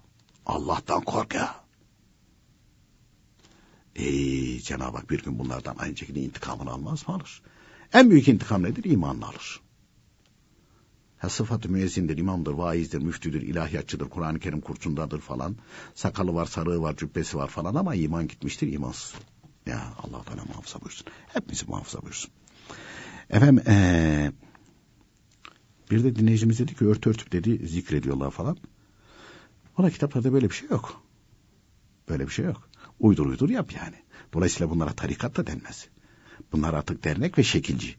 Allah'tan 0.46 1.04
kork 1.04 1.36
ya. 1.36 1.56
Ey 3.96 4.60
Cenab-ı 4.60 4.98
Hak 4.98 5.10
bir 5.10 5.24
gün 5.24 5.40
bunlardan 5.40 5.76
aynı 5.80 5.98
şekilde 5.98 6.20
intikamını 6.20 6.72
almaz 6.72 7.08
mı 7.08 7.16
alır? 7.16 7.42
En 7.94 8.12
büyük 8.12 8.28
intikam 8.28 8.64
nedir? 8.64 8.84
İmanla 8.84 9.28
alır. 9.28 9.65
Ha 11.18 11.30
sıfatı 11.30 11.70
müezzindir, 11.70 12.18
imamdır, 12.18 12.54
vaizdir, 12.54 13.02
müftüdür, 13.02 13.42
ilahiyatçıdır, 13.42 14.10
Kur'an-ı 14.10 14.40
Kerim 14.40 14.62
kursundadır 14.62 15.20
falan. 15.20 15.56
Sakalı 15.96 16.34
var, 16.34 16.46
sarığı 16.46 16.82
var, 16.82 16.96
cübbesi 16.96 17.38
var 17.38 17.48
falan 17.48 17.76
ama 17.76 17.96
iman 17.96 18.28
gitmiştir, 18.28 18.74
imansız. 18.74 19.16
Ya 19.66 19.94
Allah 20.04 20.24
Teala 20.24 20.46
muhafaza 20.46 20.82
buyursun. 20.82 21.08
Hepimizi 21.28 21.66
muhafaza 21.66 22.02
buyursun. 22.02 22.32
Efendim 23.30 23.64
ee, 23.68 24.32
bir 25.92 26.04
de 26.04 26.16
dinleyicimiz 26.16 26.60
dedi 26.60 26.76
ki 26.76 26.86
örtü 26.86 27.10
örtüp 27.10 27.32
dedi 27.32 27.68
zikrediyorlar 27.68 28.32
falan. 28.32 28.58
Ona 29.78 29.90
kitaplarda 29.90 30.34
böyle 30.34 30.50
bir 30.50 30.56
şey 30.56 30.70
yok. 30.70 31.04
Böyle 32.10 32.28
bir 32.28 32.32
şey 32.32 32.46
yok. 32.46 32.70
Uydur 33.00 33.26
uydur 33.26 33.50
yap 33.50 33.74
yani. 33.74 33.96
Dolayısıyla 34.34 34.70
bunlara 34.70 34.94
tarikat 34.94 35.38
da 35.38 35.48
denmez. 35.48 35.88
Bunlar 36.52 36.74
artık 36.74 37.04
dernek 37.04 37.38
ve 37.38 37.44
şekilci. 37.44 37.96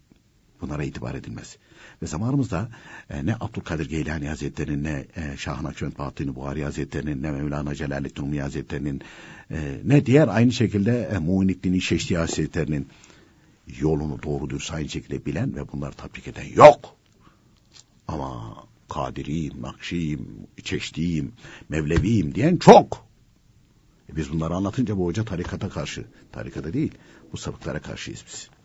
Bunlara 0.61 0.85
itibar 0.85 1.14
edilmez. 1.14 1.57
Ve 2.03 2.07
zamanımızda 2.07 2.69
e, 3.11 3.27
ne 3.27 3.35
Abdülkadir 3.40 3.88
Geylani 3.88 4.29
Hazretleri'nin 4.29 4.85
ne 4.85 5.07
e, 5.16 5.37
Şah 5.37 5.62
Nakşibend 5.62 5.99
Bahattin 5.99 6.35
Buhari 6.35 6.64
Hazretleri'nin 6.64 7.23
ne 7.23 7.31
Mevlana 7.31 7.75
Celaleddin 7.75 8.23
Rumi 8.23 8.40
Hazretleri'nin 8.40 9.03
e, 9.51 9.81
ne 9.85 10.07
diğer 10.07 10.29
aynı 10.29 10.53
şekilde 10.53 11.03
e, 11.03 11.19
Muğniddin 11.19 11.79
Şeşti 11.79 12.16
Hazretleri'nin 12.16 12.88
yolunu 13.81 14.23
doğru 14.23 14.51
dürüst 14.51 14.73
aynı 14.73 14.88
şekilde 14.88 15.27
bilen 15.27 15.57
ve 15.57 15.73
bunları 15.73 15.92
tatbik 15.92 16.29
eden 16.29 16.55
yok. 16.55 16.97
Ama 18.09 18.57
Kadiriyim, 18.88 19.62
Nakşiyim, 19.62 20.47
Çeşdiyim, 20.62 21.33
Mevleviyim 21.69 22.35
diyen 22.35 22.57
çok. 22.57 23.07
E 24.12 24.16
biz 24.16 24.33
bunları 24.33 24.55
anlatınca 24.55 24.97
bu 24.97 25.07
hoca 25.07 25.25
tarikata 25.25 25.69
karşı, 25.69 26.05
tarikata 26.33 26.73
değil, 26.73 26.92
bu 27.33 27.37
sapıklara 27.37 27.81
karşıyız 27.81 28.25
biz. 28.27 28.56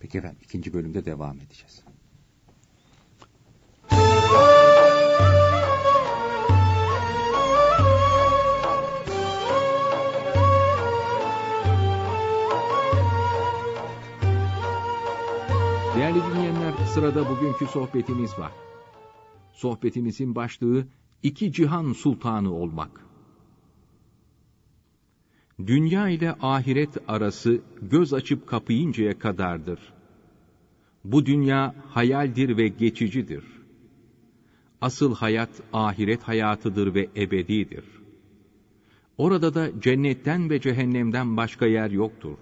Peki 0.00 0.18
efendim, 0.18 0.38
ikinci 0.42 0.74
bölümde 0.74 1.04
devam 1.04 1.36
edeceğiz. 1.40 1.84
Değerli 15.96 16.22
dinleyenler, 16.22 16.72
sırada 16.94 17.30
bugünkü 17.30 17.66
sohbetimiz 17.66 18.38
var. 18.38 18.52
Sohbetimizin 19.52 20.34
başlığı 20.34 20.86
iki 21.22 21.52
cihan 21.52 21.92
sultanı 21.92 22.54
olmak. 22.54 23.07
Dünya 25.66 26.08
ile 26.08 26.34
ahiret 26.40 26.96
arası 27.08 27.60
göz 27.82 28.14
açıp 28.14 28.46
kapayıncaya 28.46 29.18
kadardır. 29.18 29.80
Bu 31.04 31.26
dünya 31.26 31.74
hayaldir 31.88 32.56
ve 32.56 32.68
geçicidir. 32.68 33.44
Asıl 34.80 35.14
hayat 35.14 35.50
ahiret 35.72 36.22
hayatıdır 36.22 36.94
ve 36.94 37.08
ebedidir. 37.16 37.84
Orada 39.18 39.54
da 39.54 39.80
cennetten 39.80 40.50
ve 40.50 40.60
cehennemden 40.60 41.36
başka 41.36 41.66
yer 41.66 41.90
yoktur. 41.90 42.38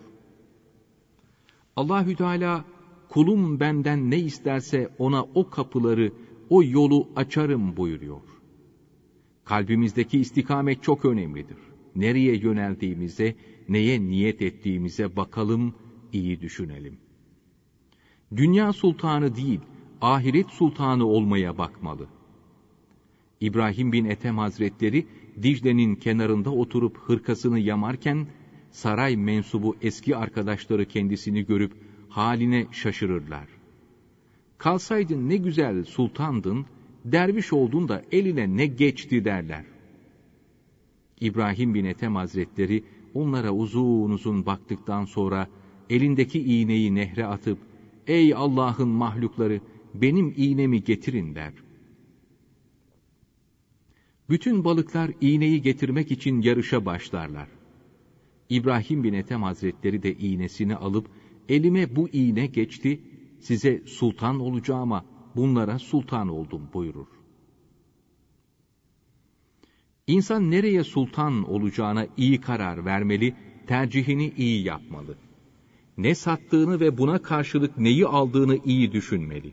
Allahü 1.76 2.16
Teala 2.16 2.64
kulum 3.09 3.61
benden 3.61 4.11
ne 4.11 4.18
isterse 4.18 4.88
ona 4.98 5.22
o 5.22 5.50
kapıları, 5.50 6.12
o 6.50 6.62
yolu 6.62 7.09
açarım 7.16 7.76
buyuruyor. 7.76 8.20
Kalbimizdeki 9.44 10.18
istikamet 10.18 10.83
çok 10.83 11.05
önemlidir. 11.05 11.65
Nereye 11.96 12.37
yöneldiğimize, 12.37 13.35
neye 13.68 14.00
niyet 14.00 14.42
ettiğimize 14.42 15.16
bakalım, 15.16 15.74
iyi 16.12 16.40
düşünelim. 16.40 16.98
Dünya 18.37 18.72
sultanı 18.72 19.37
değil, 19.37 19.61
ahiret 20.00 20.50
sultanı 20.50 21.06
olmaya 21.06 21.59
bakmalı. 21.59 22.06
İbrahim 23.40 23.92
bin 23.92 24.04
Ethem 24.04 24.38
Hazretleri, 24.38 25.06
Dicle'nin 25.42 25.94
kenarında 25.94 26.50
oturup 26.50 26.98
hırkasını 26.98 27.59
yamarken, 27.59 28.26
saray 28.70 29.16
mensubu 29.16 29.76
eski 29.82 30.16
arkadaşları 30.16 30.85
kendisini 30.85 31.46
görüp 31.46 31.72
haline 32.09 32.66
şaşırırlar. 32.72 33.46
Kalsaydın 34.59 35.28
ne 35.28 35.37
güzel 35.37 35.85
sultandın, 35.85 36.66
derviş 37.04 37.52
oldun 37.52 37.88
da 37.88 38.02
eline 38.12 38.56
ne 38.56 38.66
geçti 38.66 39.24
derler. 39.24 39.64
İbrahim 41.20 41.74
bin 41.74 41.85
Ethem 41.85 42.14
Hazretleri 42.14 42.85
onlara 43.14 43.52
uzun 43.52 44.11
uzun 44.11 44.46
baktıktan 44.46 45.05
sonra 45.05 45.48
elindeki 45.90 46.40
iğneyi 46.40 46.94
nehre 46.94 47.26
atıp, 47.26 47.59
''Ey 48.07 48.35
Allah'ın 48.35 48.88
mahlukları, 48.88 49.61
benim 49.94 50.35
iğnemi 50.37 50.85
getirin.'' 50.85 51.35
der. 51.35 51.52
Bütün 54.31 54.64
balıklar 54.64 55.11
iğneyi 55.20 55.62
getirmek 55.62 56.11
için 56.11 56.40
yarışa 56.40 56.87
başlarlar. 56.87 57.48
İbrahim 58.48 59.05
bin 59.05 59.12
Ethem 59.12 59.42
Hazretleri 59.42 60.02
de 60.02 60.14
iğnesini 60.14 60.76
alıp 60.76 61.09
elime 61.48 61.96
bu 61.96 62.09
iğne 62.09 62.46
geçti, 62.46 63.00
size 63.40 63.83
sultan 63.87 64.40
olacağıma 64.40 65.05
bunlara 65.37 65.79
sultan 65.79 66.29
oldum 66.29 66.62
buyurur. 66.74 67.15
İnsan 70.07 70.51
nereye 70.51 70.85
sultan 70.85 71.51
olacağına 71.51 72.07
iyi 72.16 72.40
karar 72.40 72.85
vermeli, 72.85 73.35
tercihini 73.66 74.33
iyi 74.37 74.64
yapmalı. 74.64 75.14
Ne 75.97 76.14
sattığını 76.14 76.81
ve 76.81 76.99
buna 76.99 77.23
karşılık 77.23 77.79
neyi 77.79 78.07
aldığını 78.07 78.59
iyi 78.64 78.92
düşünmeli. 78.92 79.53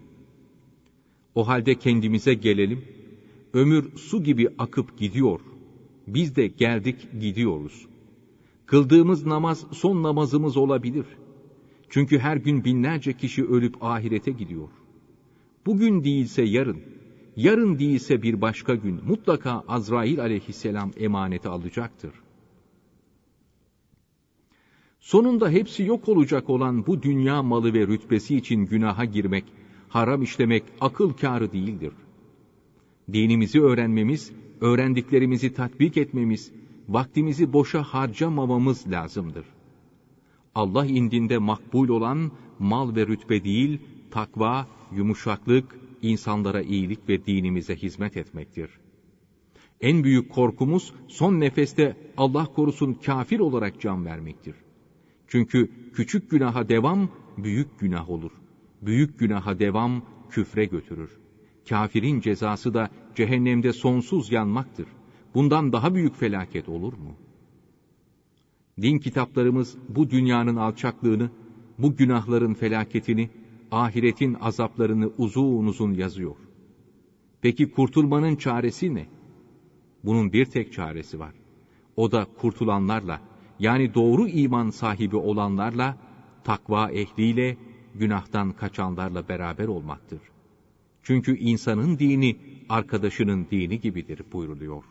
O 1.36 1.48
halde 1.48 1.76
kendimize 1.76 2.34
gelelim. 2.34 2.86
Ömür 3.54 3.98
su 3.98 4.24
gibi 4.24 4.50
akıp 4.58 4.98
gidiyor. 4.98 5.40
Biz 6.08 6.36
de 6.36 6.48
geldik 6.48 7.08
gidiyoruz. 7.22 7.86
Kıldığımız 8.66 9.26
namaz 9.26 9.66
son 9.72 10.04
namazımız 10.04 10.58
olabilir.'' 10.58 11.24
Çünkü 11.94 12.20
her 12.20 12.38
gün 12.38 12.64
binlerce 12.64 13.14
kişi 13.14 13.46
ölüp 13.46 13.84
ahirete 13.84 14.32
gidiyor. 14.32 14.70
Bugün 15.66 16.04
değilse 16.04 16.42
yarın, 16.42 16.82
yarın 17.36 17.80
değilse 17.80 18.22
bir 18.22 18.42
başka 18.42 18.76
gün 18.76 19.00
mutlaka 19.06 19.64
Azrail 19.68 20.22
aleyhisselam 20.22 20.92
emaneti 20.98 21.50
alacaktır. 21.50 22.12
Sonunda 25.00 25.50
hepsi 25.50 25.84
yok 25.84 26.10
olacak 26.10 26.50
olan 26.50 26.86
bu 26.86 27.02
dünya 27.04 27.44
malı 27.44 27.74
ve 27.74 27.88
rütbesi 27.88 28.36
için 28.36 28.66
günaha 28.66 29.12
girmek, 29.14 29.46
haram 29.90 30.22
işlemek 30.22 30.64
akıl 30.82 31.14
kârı 31.14 31.52
değildir. 31.52 31.94
Dinimizi 33.14 33.62
öğrenmemiz, 33.62 34.32
öğrendiklerimizi 34.62 35.54
tatbik 35.54 35.98
etmemiz, 35.98 36.52
vaktimizi 36.90 37.54
boşa 37.54 37.84
harcamamamız 37.84 38.92
lazımdır. 38.92 39.46
Allah 40.56 40.86
indinde 40.86 41.38
makbul 41.38 41.90
olan 41.90 42.32
mal 42.60 42.96
ve 42.96 43.08
rütbe 43.08 43.44
değil, 43.44 43.80
takva, 44.12 44.68
yumuşaklık, 44.96 45.80
insanlara 46.04 46.62
iyilik 46.62 47.10
ve 47.10 47.26
dinimize 47.26 47.76
hizmet 47.76 48.18
etmektir. 48.18 48.70
En 49.82 50.04
büyük 50.04 50.32
korkumuz 50.32 50.94
son 51.08 51.40
nefeste 51.40 51.98
Allah 52.18 52.46
korusun 52.46 52.94
kafir 52.94 53.40
olarak 53.40 53.82
can 53.82 54.06
vermektir. 54.06 54.56
Çünkü 55.28 55.72
küçük 55.94 56.32
günaha 56.32 56.70
devam 56.70 57.10
büyük 57.38 57.80
günah 57.80 58.10
olur. 58.10 58.32
Büyük 58.82 59.20
günaha 59.20 59.60
devam 59.60 60.06
küfre 60.30 60.66
götürür. 60.66 61.10
Kafirin 61.70 62.20
cezası 62.20 62.74
da 62.74 62.90
cehennemde 63.16 63.74
sonsuz 63.74 64.32
yanmaktır. 64.32 64.88
Bundan 65.34 65.74
daha 65.74 65.96
büyük 65.96 66.16
felaket 66.16 66.70
olur 66.70 66.94
mu? 66.94 67.16
Din 68.82 69.00
kitaplarımız 69.00 69.78
bu 69.90 70.10
dünyanın 70.10 70.56
alçaklığını, 70.56 71.30
bu 71.78 71.96
günahların 71.96 72.54
felaketini, 72.54 73.30
ahiretin 73.74 74.34
azaplarını 74.34 75.12
uzun 75.18 75.66
uzun 75.66 75.94
yazıyor. 75.94 76.36
Peki 77.42 77.72
kurtulmanın 77.72 78.36
çaresi 78.36 78.96
ne? 78.96 79.08
Bunun 80.04 80.34
bir 80.34 80.46
tek 80.46 80.74
çaresi 80.74 81.20
var. 81.20 81.34
O 81.96 82.12
da 82.12 82.28
kurtulanlarla, 82.38 83.22
yani 83.60 83.94
doğru 83.94 84.28
iman 84.28 84.70
sahibi 84.70 85.16
olanlarla, 85.16 85.98
takva 86.44 86.92
ehliyle, 86.92 87.58
günahtan 87.96 88.52
kaçanlarla 88.52 89.30
beraber 89.30 89.68
olmaktır. 89.68 90.22
Çünkü 91.04 91.38
insanın 91.38 92.00
dini, 92.00 92.38
arkadaşının 92.70 93.48
dini 93.52 93.80
gibidir 93.80 94.22
buyruluyor. 94.34 94.84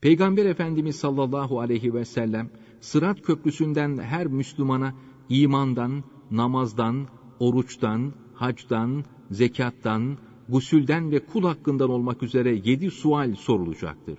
Peygamber 0.00 0.46
Efendimiz 0.46 0.96
sallallahu 0.96 1.60
aleyhi 1.60 1.94
ve 1.94 2.04
sellem, 2.04 2.50
Sırat 2.80 3.22
Köprüsü'nden 3.22 3.98
her 3.98 4.26
Müslümana 4.26 4.94
imandan, 5.28 6.04
namazdan, 6.30 7.06
oruçtan, 7.38 8.12
hacdan, 8.34 9.04
zekattan, 9.30 10.18
gusülden 10.48 11.10
ve 11.10 11.26
kul 11.26 11.42
hakkından 11.44 11.90
olmak 11.90 12.22
üzere 12.22 12.60
yedi 12.64 12.90
sual 12.90 13.34
sorulacaktır. 13.34 14.18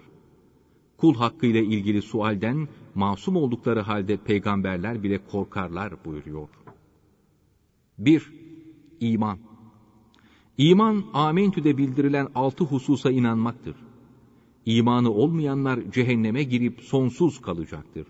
Kul 0.97 1.15
hakkıyla 1.15 1.61
ilgili 1.61 2.01
sualden 2.01 2.67
masum 2.95 3.35
oldukları 3.35 3.79
halde 3.79 4.17
peygamberler 4.17 5.03
bile 5.03 5.25
korkarlar 5.31 6.05
buyuruyor. 6.05 6.49
1. 7.97 8.33
İman 8.99 9.39
İman, 10.57 11.03
amentüde 11.13 11.77
bildirilen 11.77 12.27
altı 12.35 12.63
hususa 12.63 13.11
inanmaktır. 13.11 13.75
İmanı 14.65 15.11
olmayanlar 15.11 15.91
cehenneme 15.91 16.43
girip 16.43 16.81
sonsuz 16.81 17.41
kalacaktır. 17.41 18.07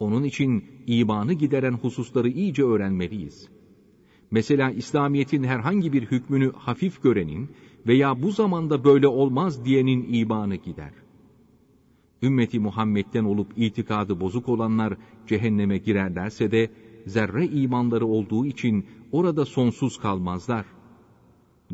Onun 0.00 0.24
için 0.24 0.64
imanı 0.86 1.32
gideren 1.32 1.72
hususları 1.72 2.28
iyice 2.28 2.64
öğrenmeliyiz. 2.64 3.48
Mesela 4.30 4.70
İslamiyet'in 4.70 5.44
herhangi 5.44 5.92
bir 5.92 6.02
hükmünü 6.02 6.52
hafif 6.52 7.02
görenin 7.02 7.50
veya 7.86 8.22
bu 8.22 8.30
zamanda 8.30 8.84
böyle 8.84 9.08
olmaz 9.08 9.64
diyenin 9.64 10.12
imanı 10.12 10.56
gider. 10.56 10.92
Ümmeti 12.22 12.60
Muhammed'den 12.60 13.24
olup 13.24 13.52
itikadı 13.56 14.20
bozuk 14.20 14.48
olanlar 14.48 14.94
cehenneme 15.26 15.78
girerlerse 15.78 16.50
de 16.50 16.70
zerre 17.06 17.46
imanları 17.46 18.06
olduğu 18.06 18.46
için 18.46 18.86
orada 19.12 19.44
sonsuz 19.44 19.98
kalmazlar. 19.98 20.66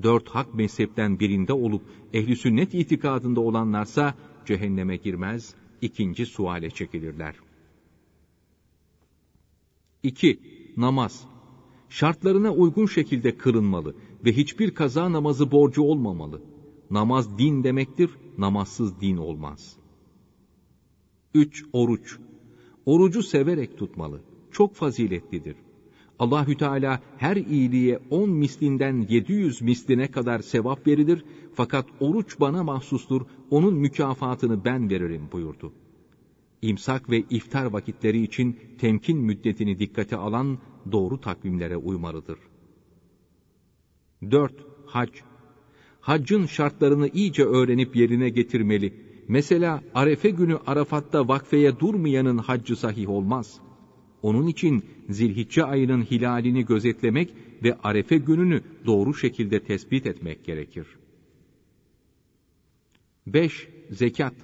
Dört 0.02 0.28
hak 0.28 0.54
mezhepten 0.54 1.20
birinde 1.20 1.52
olup 1.52 1.82
ehli 2.12 2.36
sünnet 2.36 2.74
itikadında 2.74 3.40
olanlarsa 3.40 4.14
cehenneme 4.46 4.96
girmez, 4.96 5.54
ikinci 5.80 6.26
suale 6.26 6.70
çekilirler. 6.70 7.34
2. 10.06 10.40
Namaz 10.76 11.24
şartlarına 11.88 12.52
uygun 12.52 12.86
şekilde 12.86 13.36
kırılmalı 13.36 13.94
ve 14.24 14.32
hiçbir 14.32 14.74
kaza 14.74 15.12
namazı 15.12 15.50
borcu 15.50 15.82
olmamalı. 15.82 16.42
Namaz 16.90 17.38
din 17.38 17.64
demektir, 17.64 18.10
namazsız 18.38 19.00
din 19.00 19.16
olmaz. 19.16 19.76
3. 21.34 21.64
Oruç 21.72 22.18
Orucu 22.86 23.22
severek 23.22 23.78
tutmalı. 23.78 24.20
Çok 24.50 24.74
faziletlidir. 24.74 25.56
Allahü 26.18 26.56
Teala 26.56 27.00
her 27.16 27.36
iyiliğe 27.36 28.00
on 28.10 28.30
mislinden 28.30 29.06
700 29.08 29.62
misline 29.62 30.10
kadar 30.10 30.38
sevap 30.38 30.86
verilir 30.86 31.24
fakat 31.54 31.86
oruç 32.00 32.40
bana 32.40 32.64
mahsustur, 32.64 33.22
onun 33.50 33.74
mükafatını 33.74 34.64
ben 34.64 34.90
veririm 34.90 35.28
buyurdu. 35.32 35.72
İmsak 36.62 37.10
ve 37.10 37.24
iftar 37.30 37.64
vakitleri 37.64 38.22
için 38.22 38.58
temkin 38.78 39.18
müddetini 39.18 39.78
dikkate 39.78 40.16
alan 40.16 40.58
doğru 40.92 41.20
takvimlere 41.20 41.76
uymalıdır. 41.76 42.38
4. 44.30 44.52
Hac 44.86 45.10
Haccın 46.00 46.46
şartlarını 46.46 47.08
iyice 47.08 47.44
öğrenip 47.44 47.96
yerine 47.96 48.28
getirmeli. 48.28 48.94
Mesela 49.28 49.82
Arefe 49.94 50.30
günü 50.30 50.58
Arafat'ta 50.66 51.28
vakfeye 51.28 51.78
durmayanın 51.78 52.38
haccı 52.38 52.76
sahih 52.76 53.08
olmaz. 53.08 53.60
Onun 54.22 54.46
için 54.46 54.84
zilhicce 55.08 55.64
ayının 55.64 56.02
hilalini 56.02 56.66
gözetlemek 56.66 57.34
ve 57.62 57.76
Arefe 57.82 58.16
gününü 58.16 58.62
doğru 58.86 59.14
şekilde 59.14 59.60
tespit 59.60 60.06
etmek 60.06 60.44
gerekir. 60.44 60.86
5. 63.26 63.68
Zekat 63.90 64.34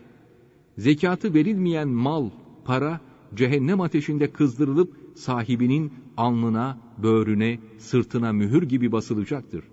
Zekatı 0.79 1.35
verilmeyen 1.35 1.89
mal, 1.89 2.31
para, 2.65 3.01
cehennem 3.35 3.81
ateşinde 3.81 4.33
kızdırılıp 4.33 4.97
sahibinin 5.15 5.93
alnına, 6.17 6.79
böğrüne, 7.03 7.59
sırtına 7.79 8.33
mühür 8.33 8.63
gibi 8.63 8.93
basılacaktır. 8.93 9.65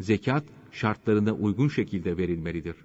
Zekat 0.00 0.44
şartlarına 0.72 1.32
uygun 1.32 1.68
şekilde 1.68 2.16
verilmelidir. 2.16 2.76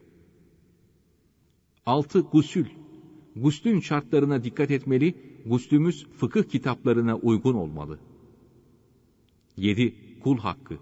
6. 1.86 2.20
Gusül 2.20 2.65
Guslün 3.36 3.80
şartlarına 3.80 4.44
dikkat 4.44 4.72
etmeli, 4.72 5.15
guslümüz 5.46 6.08
fıkıh 6.18 6.44
kitaplarına 6.44 7.15
uygun 7.15 7.54
olmalı. 7.54 8.00
7. 9.58 9.94
Kul 10.24 10.38
hakkı 10.38 10.78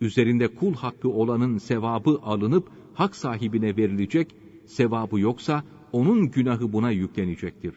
Üzerinde 0.00 0.54
kul 0.54 0.74
hakkı 0.74 1.08
olanın 1.08 1.58
sevabı 1.58 2.18
alınıp 2.22 2.68
hak 2.94 3.16
sahibine 3.16 3.76
verilecek, 3.76 4.34
sevabı 4.66 5.20
yoksa 5.20 5.64
onun 5.92 6.30
günahı 6.30 6.72
buna 6.72 6.90
yüklenecektir. 6.90 7.74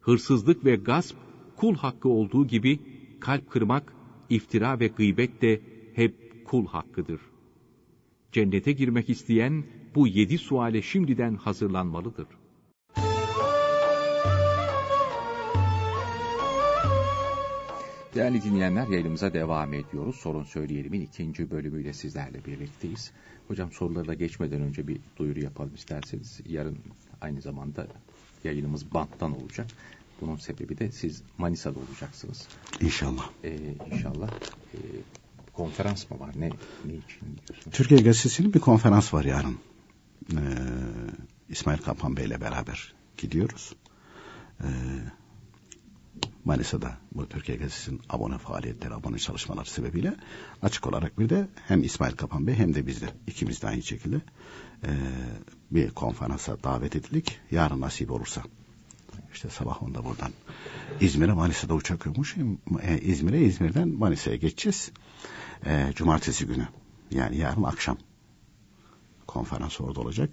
Hırsızlık 0.00 0.64
ve 0.64 0.76
gasp 0.76 1.16
kul 1.56 1.74
hakkı 1.74 2.08
olduğu 2.08 2.46
gibi 2.46 2.80
kalp 3.20 3.50
kırmak, 3.50 3.92
iftira 4.30 4.80
ve 4.80 4.86
gıybet 4.86 5.42
de 5.42 5.60
hep 5.94 6.44
kul 6.44 6.66
hakkıdır. 6.66 7.20
Cennete 8.32 8.72
girmek 8.72 9.10
isteyen 9.10 9.64
bu 9.94 10.06
yedi 10.06 10.38
suale 10.38 10.82
şimdiden 10.82 11.34
hazırlanmalıdır. 11.34 12.26
Değerli 18.14 18.42
dinleyenler 18.42 18.88
yayınımıza 18.88 19.32
devam 19.32 19.74
ediyoruz. 19.74 20.16
Sorun 20.16 20.42
Söyleyelim'in 20.42 21.00
ikinci 21.00 21.50
bölümüyle 21.50 21.92
sizlerle 21.92 22.44
birlikteyiz. 22.44 23.12
Hocam 23.48 23.72
sorularla 23.72 24.14
geçmeden 24.14 24.60
önce 24.60 24.88
bir 24.88 25.00
duyuru 25.16 25.40
yapalım 25.40 25.74
isterseniz. 25.74 26.40
Yarın 26.46 26.78
aynı 27.24 27.40
zamanda 27.40 27.86
yayınımız 28.44 28.94
banttan 28.94 29.42
olacak. 29.42 29.66
Bunun 30.20 30.36
sebebi 30.36 30.78
de 30.78 30.92
siz 30.92 31.22
Manisa'da 31.38 31.78
olacaksınız. 31.78 32.48
İnşallah. 32.80 33.30
Ee, 33.44 33.58
inşallah. 33.92 34.30
Ee, 34.74 34.78
konferans 35.52 36.10
mı 36.10 36.20
var? 36.20 36.30
Ne, 36.36 36.50
ne 36.84 36.94
için 36.94 37.20
diyorsunuz? 37.48 37.76
Türkiye 37.76 38.00
Gazetesi'nin 38.00 38.54
bir 38.54 38.60
konferans 38.60 39.14
var 39.14 39.24
yarın. 39.24 39.58
Ee, 40.32 40.38
İsmail 41.48 41.78
Kapan 41.78 42.16
Bey 42.16 42.24
ile 42.24 42.40
beraber 42.40 42.94
gidiyoruz. 43.16 43.72
Ee, 44.60 44.66
Manisa'da 46.44 46.98
bu 47.12 47.28
Türkiye 47.28 47.58
Gazetesi'nin 47.58 48.00
abone 48.08 48.38
faaliyetleri, 48.38 48.94
abone 48.94 49.18
çalışmaları 49.18 49.70
sebebiyle 49.70 50.14
açık 50.62 50.86
olarak 50.86 51.18
bir 51.18 51.28
de 51.28 51.48
hem 51.66 51.82
İsmail 51.82 52.12
Kapan 52.12 52.46
Bey 52.46 52.54
hem 52.54 52.74
de 52.74 52.86
biz 52.86 53.02
de 53.02 53.06
ikimiz 53.26 53.62
de 53.62 53.68
aynı 53.68 53.82
şekilde 53.82 54.16
e, 54.84 54.90
bir 55.70 55.90
konferansa 55.90 56.56
davet 56.64 56.96
edildik. 56.96 57.40
Yarın 57.50 57.80
nasip 57.80 58.10
olursa 58.10 58.42
işte 59.34 59.48
sabah 59.50 59.82
onda 59.82 60.04
buradan 60.04 60.32
İzmir'e 61.00 61.32
Manisa'da 61.32 61.74
uçak 61.74 62.06
yokmuş. 62.06 62.36
E, 62.82 62.98
İzmir'e 63.00 63.40
İzmir'den 63.40 63.88
Manisa'ya 63.88 64.36
geçeceğiz. 64.36 64.92
E, 65.66 65.92
cumartesi 65.94 66.46
günü 66.46 66.68
yani 67.10 67.36
yarın 67.36 67.62
akşam 67.62 67.98
konferans 69.26 69.80
orada 69.80 70.00
olacak. 70.00 70.30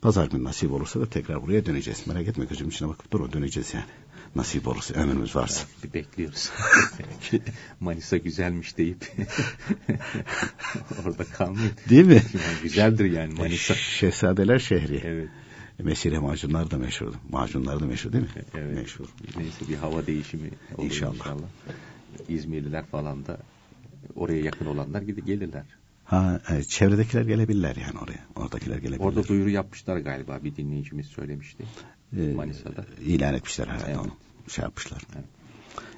Pazar 0.00 0.26
günü 0.26 0.44
nasip 0.44 0.72
olursa 0.72 1.00
da 1.00 1.06
tekrar 1.06 1.42
buraya 1.42 1.66
döneceğiz. 1.66 2.06
Merak 2.06 2.28
etme 2.28 2.44
gözüm 2.44 2.68
içine 2.68 2.88
bakıp 2.88 3.10
durun 3.10 3.32
döneceğiz 3.32 3.74
yani. 3.74 3.84
Nasip 4.34 4.68
olursa 4.68 4.94
ömrümüz 4.94 5.36
varsa. 5.36 5.66
Bir 5.84 5.92
bekliyoruz. 5.92 6.50
Manisa 7.80 8.16
güzelmiş 8.16 8.78
deyip 8.78 9.12
orada 11.06 11.24
kalmayın. 11.24 11.72
Değil 11.88 12.04
mi? 12.06 12.14
Yani 12.14 12.62
güzeldir 12.62 13.04
yani 13.04 13.34
Manisa. 13.34 13.74
Şehzadeler 13.74 14.58
şehri. 14.58 15.00
Evet. 15.04 15.28
Mesire 15.78 16.18
macunlar 16.18 16.70
da 16.70 16.78
meşhur. 16.78 17.14
Macunlar 17.30 17.80
da 17.80 17.86
meşhur 17.86 18.12
değil 18.12 18.24
mi? 18.24 18.30
Evet. 18.54 18.74
Meşhur. 18.74 19.06
Neyse 19.36 19.68
bir 19.68 19.74
hava 19.74 20.06
değişimi 20.06 20.50
olur. 20.76 20.84
İnşallah. 20.84 21.14
inşallah. 21.14 21.48
İzmirliler 22.28 22.86
falan 22.86 23.26
da 23.26 23.38
oraya 24.14 24.40
yakın 24.40 24.66
olanlar 24.66 25.02
gidip 25.02 25.26
gelirler. 25.26 25.64
Ha, 26.06 26.40
e, 26.50 26.62
çevredekiler 26.62 27.22
gelebilirler 27.22 27.76
yani 27.76 27.98
oraya. 27.98 28.24
Oradakiler 28.36 28.76
gelebilirler. 28.76 29.04
Orada 29.04 29.28
duyuru 29.28 29.50
yapmışlar 29.50 29.96
galiba 29.96 30.44
bir 30.44 30.56
dinleyicimiz 30.56 31.06
söylemişti. 31.06 31.64
Ee, 32.16 32.32
Manisa'da. 32.32 32.86
ilan 33.06 33.34
etmişler 33.34 33.66
herhalde 33.66 33.84
Evet. 33.86 33.98
onu. 33.98 34.10
Şey 34.48 34.62
yapmışlar. 34.62 35.02
Evet. 35.14 35.24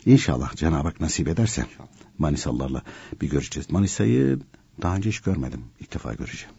İnşallah 0.07 0.57
Cenab-ı 0.57 0.89
Hak 0.89 1.01
nasip 1.01 1.29
ederse 1.29 1.63
İnşallah. 1.71 1.89
Manisalılarla 2.19 2.83
bir 3.21 3.31
göreceğiz. 3.31 3.71
Manisa'yı 3.71 4.39
daha 4.83 4.97
önce 4.97 5.09
hiç 5.09 5.21
görmedim. 5.21 5.65
İlk 5.81 5.95
defa 5.95 6.15
göreceğim. 6.15 6.55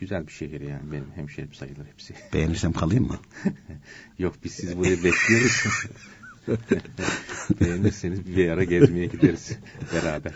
Güzel 0.00 0.26
bir 0.26 0.32
şehir 0.32 0.60
yani 0.60 0.92
benim 0.92 1.10
hemşerim 1.14 1.54
sayılır 1.54 1.86
hepsi. 1.86 2.14
Beğenirsem 2.32 2.72
kalayım 2.72 3.06
mı? 3.06 3.18
Yok 4.18 4.34
biz 4.44 4.52
sizi 4.52 4.76
buraya 4.78 4.96
bekliyoruz. 4.96 5.64
Beğenirseniz 7.60 8.26
bir 8.26 8.48
ara 8.50 8.64
gezmeye 8.64 9.06
gideriz 9.06 9.58
beraber. 9.94 10.32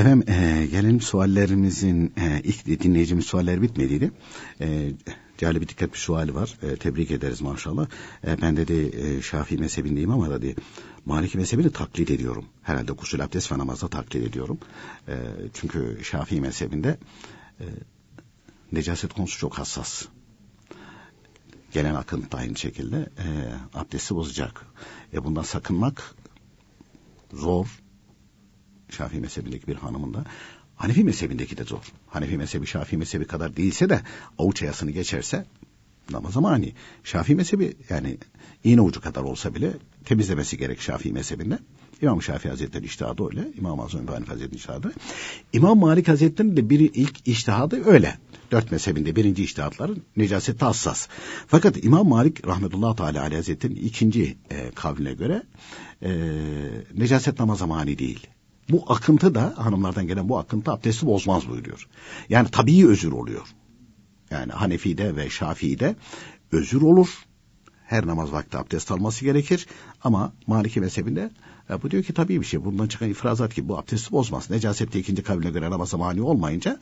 Efendim 0.00 0.24
e, 0.28 0.66
gelelim 0.66 1.00
suallerimizin 1.00 2.12
e, 2.16 2.40
ilk 2.44 2.66
dinleyicimiz 2.66 3.26
sualler 3.26 3.62
bitmediydi. 3.62 4.12
E, 4.60 4.92
Cale 5.38 5.60
bir 5.60 5.68
dikkat 5.68 5.92
bir 5.92 5.98
suali 5.98 6.34
var. 6.34 6.58
E, 6.62 6.76
tebrik 6.76 7.10
ederiz 7.10 7.40
maşallah. 7.40 7.86
E, 8.26 8.42
ben 8.42 8.56
dedi 8.56 8.90
e, 8.96 9.22
Şafii 9.22 9.58
mezhebindeyim 9.58 10.10
ama 10.10 10.30
dedi 10.30 10.56
Maliki 11.04 11.38
mezhebini 11.38 11.70
taklit 11.72 12.10
ediyorum. 12.10 12.44
Herhalde 12.62 12.92
gusül 12.92 13.24
abdest 13.24 13.52
ve 13.52 13.58
namazda 13.58 13.88
taklit 13.88 14.28
ediyorum. 14.28 14.58
E, 15.08 15.14
çünkü 15.54 15.98
Şafii 16.02 16.40
mezhebinde 16.40 16.98
e, 17.60 17.64
necaset 18.72 19.12
konusu 19.12 19.38
çok 19.38 19.58
hassas. 19.58 20.04
Gelen 21.72 21.94
akıntı 21.94 22.36
aynı 22.36 22.56
şekilde 22.56 22.96
e, 22.96 23.26
abdesti 23.74 24.14
bozacak. 24.14 24.66
E, 25.12 25.24
bundan 25.24 25.42
sakınmak 25.42 26.14
zor. 27.32 27.66
Şafii 28.90 29.20
mezhebindeki 29.20 29.66
bir 29.66 29.76
hanımın 29.76 30.14
da 30.14 30.24
Hanefi 30.80 31.04
mezhebindeki 31.04 31.56
de 31.56 31.64
zor. 31.64 31.92
Hanefi 32.06 32.38
mezhebi 32.38 32.66
Şafii 32.66 32.96
mezhebi 32.96 33.24
kadar 33.24 33.56
değilse 33.56 33.88
de 33.88 34.00
avuç 34.38 34.62
ayasını 34.62 34.90
geçerse 34.90 35.46
namaza 36.10 36.40
mani. 36.40 36.72
Şafii 37.04 37.34
mezhebi 37.34 37.76
yani 37.88 38.18
iğne 38.64 38.80
ucu 38.80 39.00
kadar 39.00 39.22
olsa 39.22 39.54
bile 39.54 39.72
temizlemesi 40.04 40.58
gerek 40.58 40.80
Şafii 40.80 41.12
mezhebinde. 41.12 41.58
İmam 42.02 42.22
Şafii 42.22 42.48
Hazretleri 42.48 42.84
iştihadı 42.84 43.24
öyle. 43.24 43.48
İmam 43.58 43.80
Azam 43.80 44.04
İbrahim 44.04 44.24
Hazretleri 44.24 44.56
iştihadı. 44.56 44.92
İmam 45.52 45.78
Malik 45.78 46.08
Hazretleri'nin 46.08 46.56
de 46.56 46.70
biri 46.70 46.84
ilk 46.84 47.28
iştihadı 47.28 47.84
öyle. 47.84 48.18
Dört 48.50 48.72
mezhebinde 48.72 49.16
birinci 49.16 49.44
iştihatları 49.44 49.96
necasette 50.16 50.64
hassas. 50.64 51.08
Fakat 51.46 51.84
İmam 51.84 52.08
Malik 52.08 52.46
rahmetullah 52.46 52.96
teala 52.96 53.20
aleyhi 53.20 53.36
hazretleri'nin 53.36 53.80
ikinci 53.80 54.36
e, 54.50 54.70
kavline 54.74 55.12
göre 55.12 55.42
e, 56.02 56.10
necaset 56.94 57.38
namaza 57.38 57.66
mani 57.66 57.98
değil. 57.98 58.26
Bu 58.70 58.84
akıntı 58.88 59.34
da 59.34 59.54
hanımlardan 59.56 60.06
gelen 60.06 60.28
bu 60.28 60.38
akıntı 60.38 60.72
abdesti 60.72 61.06
bozmaz 61.06 61.48
buyuruyor. 61.48 61.88
Yani 62.28 62.48
tabii 62.52 62.88
özür 62.88 63.12
oluyor. 63.12 63.46
Yani 64.30 64.52
Hanefi'de 64.52 65.16
ve 65.16 65.30
Şafii'de 65.30 65.96
özür 66.52 66.82
olur. 66.82 67.08
Her 67.86 68.06
namaz 68.06 68.32
vakti 68.32 68.58
abdest 68.58 68.90
alması 68.90 69.24
gerekir. 69.24 69.66
Ama 70.04 70.32
Maliki 70.46 70.80
mezhebinde 70.80 71.30
e, 71.70 71.82
bu 71.82 71.90
diyor 71.90 72.02
ki 72.02 72.14
tabii 72.14 72.40
bir 72.40 72.46
şey. 72.46 72.64
Bundan 72.64 72.86
çıkan 72.86 73.08
ifrazat 73.08 73.54
ki 73.54 73.68
bu 73.68 73.78
abdesti 73.78 74.12
bozmaz. 74.12 74.50
Necasette 74.50 74.98
ikinci 74.98 75.22
kavline 75.22 75.50
göre 75.50 75.70
namaza 75.70 75.96
mani 75.96 76.22
olmayınca 76.22 76.78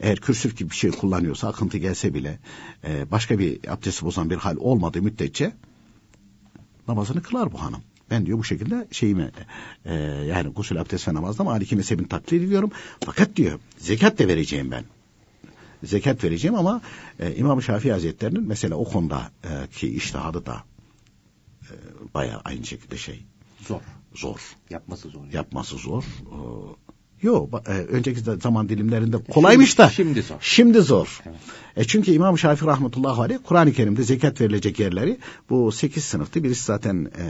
eğer 0.00 0.20
kürsüf 0.20 0.56
gibi 0.56 0.70
bir 0.70 0.74
şey 0.74 0.90
kullanıyorsa 0.90 1.48
akıntı 1.48 1.78
gelse 1.78 2.14
bile 2.14 2.38
e, 2.84 3.10
başka 3.10 3.38
bir 3.38 3.72
abdesti 3.72 4.04
bozan 4.04 4.30
bir 4.30 4.36
hal 4.36 4.56
olmadığı 4.56 5.02
müddetçe 5.02 5.52
namazını 6.88 7.22
kılar 7.22 7.52
bu 7.52 7.62
hanım. 7.62 7.82
Ben 8.10 8.26
diyor 8.26 8.38
bu 8.38 8.44
şekilde 8.44 8.88
şeyimi 8.90 9.30
e, 9.84 9.94
yani 10.04 10.48
gusül 10.48 10.80
abdest 10.80 11.08
ve 11.08 11.14
namazda 11.14 11.44
Maliki 11.44 11.76
mezhebini 11.76 12.08
taklit 12.08 12.42
ediyorum. 12.42 12.70
Fakat 13.04 13.36
diyor 13.36 13.60
zekat 13.78 14.18
da 14.18 14.28
vereceğim 14.28 14.70
ben. 14.70 14.84
Zekat 15.84 16.24
vereceğim 16.24 16.56
ama 16.56 16.80
e, 17.18 17.34
İmam 17.34 17.62
Şafii 17.62 17.92
Hazretleri'nin 17.92 18.42
mesela 18.48 18.76
o 18.76 18.84
konuda 18.84 19.30
e, 19.44 19.66
ki 19.72 19.88
iştihadı 19.88 20.46
da 20.46 20.64
e, 21.62 21.72
bayağı 22.14 22.40
aynı 22.44 22.66
şekilde 22.66 22.96
şey 22.96 23.22
Zor. 23.66 23.80
zor. 24.14 24.40
Yapması 24.70 25.08
zor. 25.08 25.20
yani. 25.20 25.36
Yapması 25.36 25.76
zor. 25.76 26.04
Yok 27.22 27.62
önceki 27.66 28.26
de 28.26 28.36
zaman 28.36 28.68
dilimlerinde 28.68 29.16
kolaymış 29.22 29.78
da. 29.78 29.90
Şimdi 29.90 30.22
zor. 30.22 30.36
Şimdi 30.40 30.80
zor. 30.80 31.20
Evet. 31.26 31.36
E 31.76 31.84
çünkü 31.84 32.10
İmam 32.10 32.38
Şafii 32.38 32.66
rahmetullahi 32.66 33.20
aleyh 33.20 33.38
Kur'an-ı 33.44 33.72
Kerim'de 33.72 34.02
zekat 34.02 34.40
verilecek 34.40 34.80
yerleri 34.80 35.18
bu 35.50 35.72
sekiz 35.72 36.04
sınıftı. 36.04 36.44
Birisi 36.44 36.64
zaten 36.64 37.10
e, 37.18 37.26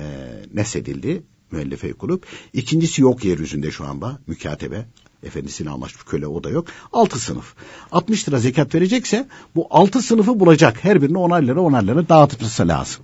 nesedildi 0.54 1.22
müellife 1.50 1.92
kulüp. 1.92 2.26
İkincisi 2.52 3.02
yok 3.02 3.24
yeryüzünde 3.24 3.70
şu 3.70 3.84
anda 3.84 4.18
mükatebe. 4.26 4.86
Efendisiyle 5.22 5.70
anlaşmış 5.70 6.04
köle 6.04 6.26
o 6.26 6.44
da 6.44 6.50
yok. 6.50 6.66
Altı 6.92 7.18
sınıf. 7.18 7.54
60 7.92 8.28
lira 8.28 8.38
zekat 8.38 8.74
verecekse 8.74 9.28
bu 9.54 9.66
altı 9.70 10.02
sınıfı 10.02 10.40
bulacak. 10.40 10.84
Her 10.84 11.02
birine 11.02 11.18
onar 11.18 11.42
lira 11.42 11.60
onar 11.60 11.82
lira 11.82 12.08
dağıtması 12.08 12.68
lazım. 12.68 13.02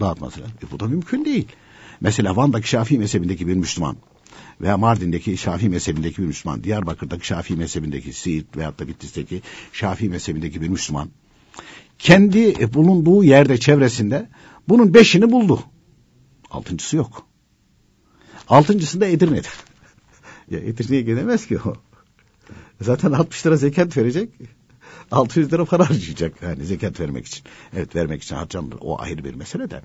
Dağıtması 0.00 0.40
lazım. 0.40 0.54
E 0.68 0.70
bu 0.70 0.80
da 0.80 0.86
mümkün 0.86 1.24
değil. 1.24 1.46
Mesela 2.00 2.36
Van'daki 2.36 2.68
Şafii 2.68 2.98
mezhebindeki 2.98 3.48
bir 3.48 3.54
Müslüman 3.54 3.96
veya 4.60 4.76
Mardin'deki 4.76 5.36
Şafii 5.36 5.68
mezhebindeki 5.68 6.22
bir 6.22 6.26
Müslüman, 6.26 6.64
Diyarbakır'daki 6.64 7.26
Şafii 7.26 7.56
mezhebindeki 7.56 8.12
Siirt 8.12 8.56
veyahut 8.56 8.78
da 8.78 8.88
Bitlis'teki 8.88 9.42
Şafii 9.72 10.08
mezhebindeki 10.08 10.62
bir 10.62 10.68
Müslüman 10.68 11.10
kendi 11.98 12.74
bulunduğu 12.74 13.24
yerde 13.24 13.58
çevresinde 13.58 14.28
bunun 14.68 14.94
beşini 14.94 15.30
buldu. 15.30 15.60
Altıncısı 16.50 16.96
yok. 16.96 17.26
Altıncısında 18.48 19.06
Edirne'de. 19.06 19.48
ya 20.50 20.58
Edirne'ye 20.58 21.02
gidemez 21.02 21.46
ki 21.46 21.58
o. 21.58 21.74
Zaten 22.80 23.12
60 23.12 23.46
lira 23.46 23.56
zekat 23.56 23.96
verecek. 23.96 24.30
600 25.10 25.52
lira 25.52 25.64
para 25.64 25.90
harcayacak 25.90 26.42
yani 26.42 26.64
zekat 26.64 27.00
vermek 27.00 27.26
için. 27.26 27.44
Evet 27.76 27.96
vermek 27.96 28.22
için 28.22 28.36
harcanır. 28.36 28.74
O 28.80 29.00
ayrı 29.00 29.24
bir 29.24 29.34
mesele 29.34 29.70
de. 29.70 29.82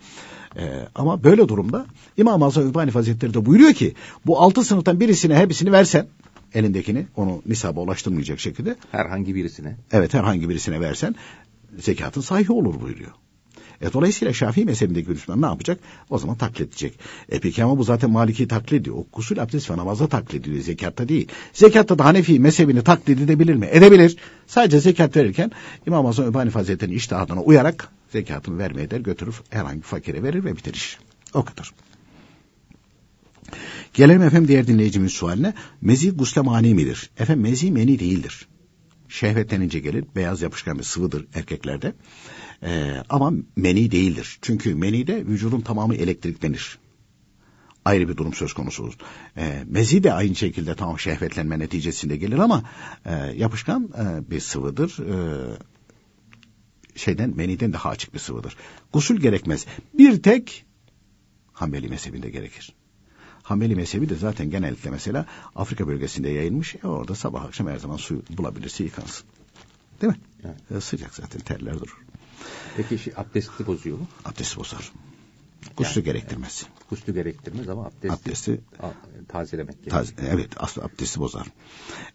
Ee, 0.58 0.88
ama 0.96 1.24
böyle 1.24 1.48
durumda 1.48 1.86
İmam-ı 2.18 2.46
Azam 2.46 2.70
İbani 2.70 2.92
Hazretleri 2.92 3.34
de 3.34 3.46
buyuruyor 3.46 3.74
ki 3.74 3.94
bu 4.26 4.40
altı 4.42 4.64
sınıftan 4.64 5.00
birisine 5.00 5.36
hepsini 5.38 5.72
versen 5.72 6.08
elindekini 6.54 7.08
onu 7.16 7.42
nisaba 7.46 7.80
ulaştırmayacak 7.82 8.40
şekilde 8.40 8.76
Herhangi 8.92 9.36
birisine. 9.36 9.78
evet 9.92 10.14
herhangi 10.14 10.50
birisine 10.50 10.82
versen 10.82 11.16
zekatın 11.78 12.22
sahihi 12.22 12.52
olur 12.52 12.82
buyuruyor. 12.82 13.12
E, 13.82 13.94
dolayısıyla 13.94 14.34
Şafii 14.34 14.66
mezhebindeki 14.66 15.10
Müslüman 15.10 15.42
ne 15.42 15.46
yapacak? 15.46 15.80
O 16.10 16.18
zaman 16.18 16.38
taklit 16.38 16.68
edecek. 16.68 17.00
E 17.30 17.40
peki 17.40 17.64
ama 17.64 17.78
bu 17.78 17.84
zaten 17.84 18.12
Maliki 18.12 18.48
taklit. 18.48 18.88
O 18.88 19.06
gusül 19.14 19.42
abdest 19.42 19.72
ve 19.72 19.78
namazda 19.78 20.08
taklit. 20.08 20.64
Zekatta 20.64 21.10
değil. 21.10 21.28
Zekatta 21.54 22.00
da 22.00 22.06
Hanefi 22.06 22.40
mezhebini 22.40 22.84
taklit 22.84 23.22
edebilir 23.22 23.56
mi? 23.56 23.70
Edebilir. 23.72 24.18
Sadece 24.48 24.80
zekat 24.80 25.16
verirken 25.16 25.52
İmam 25.88 26.06
Azam 26.06 26.34
Hanife 26.34 26.60
Hazretleri'nin 26.60 26.98
iştihadına 26.98 27.42
uyarak 27.42 27.90
zekatını 28.12 28.58
vermeye 28.58 28.92
der 28.92 29.00
götürür. 29.00 29.42
Herhangi 29.50 29.78
bir 29.78 29.84
fakire 29.84 30.24
verir 30.24 30.46
ve 30.46 30.56
bitirir. 30.56 31.00
O 31.34 31.46
kadar. 31.46 31.72
Gelelim 33.94 34.22
efendim 34.22 34.48
diğer 34.48 34.68
dinleyicimiz 34.68 35.12
sualine. 35.12 35.54
Mezi 35.82 36.12
gusle 36.12 36.42
mani 36.42 36.74
midir? 36.74 37.10
Efendim 37.20 37.44
mezi 37.44 37.72
meni 37.72 38.00
değildir. 38.00 38.48
Şehvetlenince 39.10 39.80
gelir. 39.80 40.06
Beyaz 40.16 40.42
yapışkan 40.42 40.80
bir 40.80 40.84
sıvıdır 40.84 41.28
erkeklerde. 41.34 41.94
Ee, 42.64 43.04
ama 43.10 43.34
meni 43.56 43.92
değildir. 43.92 44.40
Çünkü 44.42 44.76
menide 44.76 45.26
vücudun 45.26 45.62
tamamı 45.62 45.96
elektriklenir. 45.96 46.80
Ayrı 47.86 48.10
bir 48.10 48.18
durum 48.18 48.34
söz 48.34 48.54
konusu. 48.54 48.92
Ee, 49.38 49.64
mezi 49.68 50.04
de 50.04 50.14
aynı 50.14 50.36
şekilde 50.36 50.76
tamam 50.76 51.00
şehvetlenme 51.00 51.60
neticesinde 51.60 52.18
gelir 52.18 52.38
ama 52.38 52.64
e, 53.06 53.14
yapışkan 53.16 53.90
e, 53.98 54.32
bir 54.32 54.40
sıvıdır. 54.40 54.98
Ee, 55.00 55.58
şeyden 56.96 57.36
meniden 57.36 57.74
daha 57.74 57.90
açık 57.90 58.14
bir 58.14 58.20
sıvıdır. 58.20 58.56
Gusül 58.94 59.20
gerekmez. 59.20 59.66
Bir 59.94 60.24
tek 60.24 60.66
Hanbeli 61.60 61.88
mezhebinde 61.88 62.30
gerekir. 62.30 62.76
Hanbeli 63.50 63.76
mezhebi 63.76 64.10
de 64.10 64.16
zaten 64.16 64.50
genellikle 64.50 64.90
mesela 64.90 65.26
Afrika 65.56 65.88
bölgesinde 65.88 66.30
yayılmış. 66.30 66.76
E 66.76 66.88
orada 66.88 67.16
sabah 67.16 67.44
akşam 67.44 67.68
her 67.68 67.78
zaman 67.78 67.98
su 67.98 68.22
bulabilirse 68.30 68.84
yıkansın. 68.84 69.26
Değil 70.02 70.14
mi? 70.14 70.20
Evet. 70.44 70.72
E, 70.72 70.82
sıcak 70.82 71.16
zaten 71.16 71.42
terler 71.42 71.74
durur. 71.74 71.98
Peki 72.78 72.98
şey, 72.98 73.14
abdesti 73.18 73.68
bozuyor 73.68 73.98
mu? 73.98 74.08
Abdesti 74.26 74.58
bozar. 74.58 74.92
Gusül 75.78 76.02
gerektirmez. 76.02 76.66
Guslü 76.90 77.14
gerektirmez 77.14 77.70
ama 77.70 77.86
abdesti, 77.86 78.12
Abdesti 78.12 78.62
tazelemek 79.28 79.76
gerekir. 79.76 79.92
Taz, 79.92 80.14
evet 80.18 80.50
aslı 80.58 80.84
abdesti 80.84 81.20
bozar. 81.20 81.48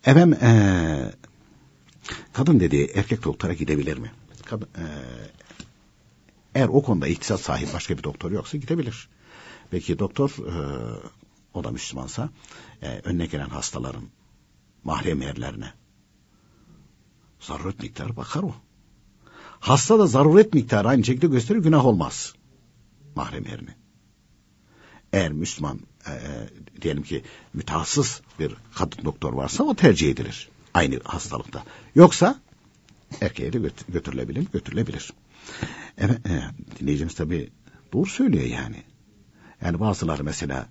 Efendim 0.05 0.39
eee, 0.43 1.13
kadın 2.33 2.61
dediği 2.61 2.91
erkek 2.95 3.25
doktora 3.25 3.53
gidebilir 3.53 3.99
mi? 3.99 4.13
Kadın, 4.45 4.69
eee, 4.79 4.85
eğer 6.55 6.69
o 6.69 6.83
konuda 6.83 7.07
ihtisas 7.07 7.41
sahibi 7.41 7.73
başka 7.75 7.99
bir 7.99 8.03
doktor 8.03 8.31
yoksa 8.31 8.57
gidebilir. 8.57 9.09
Peki 9.71 9.99
doktor 9.99 10.31
eee, 10.39 11.11
o 11.55 11.65
da 11.65 11.71
Müslümansa 11.71 12.31
eee, 12.83 13.01
önüne 13.05 13.27
gelen 13.27 13.49
hastaların 13.49 14.05
mahrem 14.85 15.23
yerlerine 15.23 15.73
zaruret 17.41 17.83
miktarı 17.83 18.17
bakar 18.17 18.43
o. 18.43 18.55
Hasta 19.61 19.99
da 19.99 20.07
zaruret 20.07 20.55
miktarı 20.55 20.89
aynı 20.89 21.05
şekilde 21.05 21.27
gösterir 21.27 21.59
günah 21.59 21.85
olmaz 21.85 22.35
mahrem 23.15 23.45
yerine 23.47 23.77
eğer 25.15 25.33
Müslüman 25.33 25.81
e, 26.07 26.13
diyelim 26.83 27.03
ki 27.03 27.23
mütehassıs 27.53 28.21
bir 28.39 28.55
kadın 28.75 29.05
doktor 29.05 29.33
varsa 29.33 29.65
o 29.65 29.75
tercih 29.75 30.11
edilir. 30.11 30.49
Aynı 30.75 31.01
hastalıkta. 31.05 31.65
Yoksa 31.95 32.41
erkeğe 33.21 33.53
de 33.53 33.71
götürülebilir, 33.89 34.47
götürülebilir. 34.53 35.13
Evet, 35.99 36.27
e, 36.27 36.51
dinleyicimiz 36.81 37.15
tabii 37.15 37.51
doğru 37.93 38.07
söylüyor 38.07 38.45
yani. 38.45 38.83
Yani 39.65 39.81
bazıları 39.81 40.25
mesela 40.25 40.69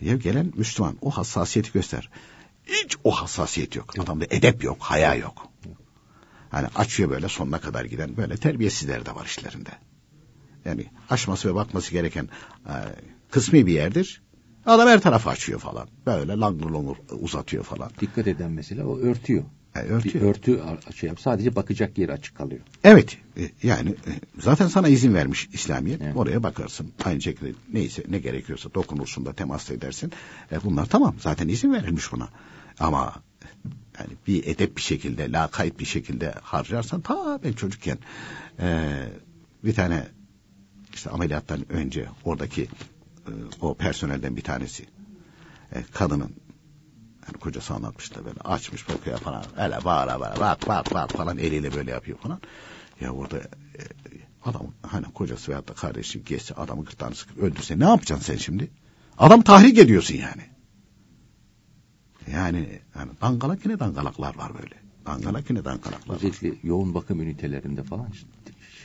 e, 0.00 0.16
gelen 0.16 0.52
Müslüman 0.56 0.96
o 1.00 1.10
hassasiyeti 1.10 1.72
göster. 1.72 2.10
Hiç 2.66 2.96
o 3.04 3.10
hassasiyet 3.10 3.76
yok. 3.76 3.98
Adamda 3.98 4.24
edep 4.30 4.64
yok, 4.64 4.76
haya 4.80 5.14
yok. 5.14 5.46
Hani 6.50 6.66
açıyor 6.74 7.10
böyle 7.10 7.28
sonuna 7.28 7.60
kadar 7.60 7.84
giden 7.84 8.16
böyle 8.16 8.36
terbiyesizler 8.36 9.06
de 9.06 9.14
var 9.14 9.24
işlerinde. 9.24 9.70
Yani 10.64 10.86
açması 11.10 11.48
ve 11.48 11.54
bakması 11.54 11.92
gereken 11.92 12.28
e, 12.66 12.74
kısmi 13.30 13.66
bir 13.66 13.72
yerdir. 13.72 14.22
Adam 14.66 14.88
her 14.88 15.00
tarafı 15.00 15.30
açıyor 15.30 15.60
falan. 15.60 15.88
Böyle 16.06 16.32
langur 16.32 16.96
uzatıyor 17.10 17.64
falan. 17.64 17.90
Dikkat 18.00 18.26
eden 18.26 18.50
mesela 18.50 18.86
o 18.86 18.98
örtüyor. 18.98 19.44
E, 19.76 19.78
örtüyor. 19.78 20.14
Bir 20.14 20.28
örtü 20.28 20.62
şey 20.94 21.08
yap. 21.08 21.20
Sadece 21.20 21.56
bakacak 21.56 21.98
yer 21.98 22.08
açık 22.08 22.36
kalıyor. 22.36 22.60
Evet. 22.84 23.18
E, 23.36 23.50
yani 23.62 23.90
e, 23.90 24.12
zaten 24.38 24.68
sana 24.68 24.88
izin 24.88 25.14
vermiş 25.14 25.48
İslamiyet. 25.52 26.02
Evet. 26.02 26.16
Oraya 26.16 26.42
bakarsın. 26.42 26.92
Aynı 27.04 27.22
şekilde 27.22 27.52
neyse 27.72 28.02
ne 28.08 28.18
gerekiyorsa 28.18 28.74
dokunursun 28.74 29.26
da 29.26 29.32
temas 29.32 29.70
edersin. 29.70 30.12
E, 30.52 30.64
bunlar 30.64 30.86
tamam. 30.86 31.14
Zaten 31.18 31.48
izin 31.48 31.72
verilmiş 31.72 32.12
buna. 32.12 32.28
Ama 32.78 33.14
yani 33.98 34.10
bir 34.26 34.46
edep 34.46 34.76
bir 34.76 34.82
şekilde, 34.82 35.32
lakayt 35.32 35.80
bir 35.80 35.84
şekilde 35.84 36.34
harcarsan 36.42 37.00
ta 37.00 37.40
ben 37.44 37.52
çocukken 37.52 37.98
e, 38.60 38.90
bir 39.64 39.74
tane 39.74 40.08
işte 40.94 41.10
ameliyattan 41.10 41.72
önce 41.72 42.06
oradaki 42.24 42.62
e, 42.62 42.68
o 43.60 43.74
personelden 43.74 44.36
bir 44.36 44.42
tanesi 44.42 44.86
e, 45.72 45.82
kadının 45.92 46.34
yani 47.30 47.40
kocası 47.40 47.74
anlatmıştı 47.74 48.24
böyle 48.24 48.40
açmış 48.40 48.88
bakıyor 48.88 49.20
falan 49.20 49.60
öyle 49.60 49.84
bağıra 49.84 50.20
bağıra 50.20 50.40
bak 50.40 50.68
bak 50.68 50.94
bak 50.94 51.10
falan 51.10 51.38
eliyle 51.38 51.74
böyle 51.74 51.90
yapıyor 51.90 52.18
falan. 52.18 52.40
Ya 53.00 53.10
orada 53.10 53.38
e, 53.38 53.82
adam 54.44 54.66
hani 54.82 55.04
kocası 55.04 55.48
veyahut 55.48 55.68
da 55.68 55.74
kardeşi 55.74 56.24
geçse 56.24 56.54
adamı 56.54 56.84
gırtlağını 56.84 57.14
sıkıp 57.14 57.38
öldürse 57.38 57.78
ne 57.78 57.84
yapacaksın 57.84 58.32
sen 58.32 58.36
şimdi? 58.36 58.70
Adam 59.18 59.42
tahrik 59.42 59.78
ediyorsun 59.78 60.14
yani. 60.14 60.42
Yani, 62.32 62.80
yani 62.98 63.10
dangalak 63.20 63.64
yine 63.64 63.78
dangalaklar 63.78 64.36
var 64.36 64.52
böyle. 64.54 64.74
Dangalak 65.06 65.50
yine 65.50 65.64
dangalaklar 65.64 66.16
Özellikle 66.16 66.50
var. 66.50 66.56
yoğun 66.62 66.94
bakım 66.94 67.20
ünitelerinde 67.20 67.82
falan 67.82 68.08
hiç, 68.08 68.24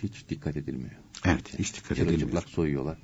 hiç 0.03 0.29
dikkat 0.29 0.57
edilmiyor. 0.57 0.95
Evet 1.25 1.59
hiç 1.59 1.75
dikkat 1.75 1.99
edilmiyor. 1.99 2.43
soyuyorlar. 2.47 2.97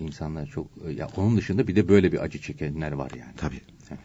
İnsanlar 0.00 0.46
çok 0.46 0.66
ya 0.96 1.08
onun 1.16 1.36
dışında 1.36 1.68
bir 1.68 1.76
de 1.76 1.88
böyle 1.88 2.12
bir 2.12 2.22
acı 2.24 2.40
çekenler 2.40 2.92
var 2.92 3.10
yani. 3.10 3.32
Tabii. 3.36 3.60
Evet. 3.90 4.00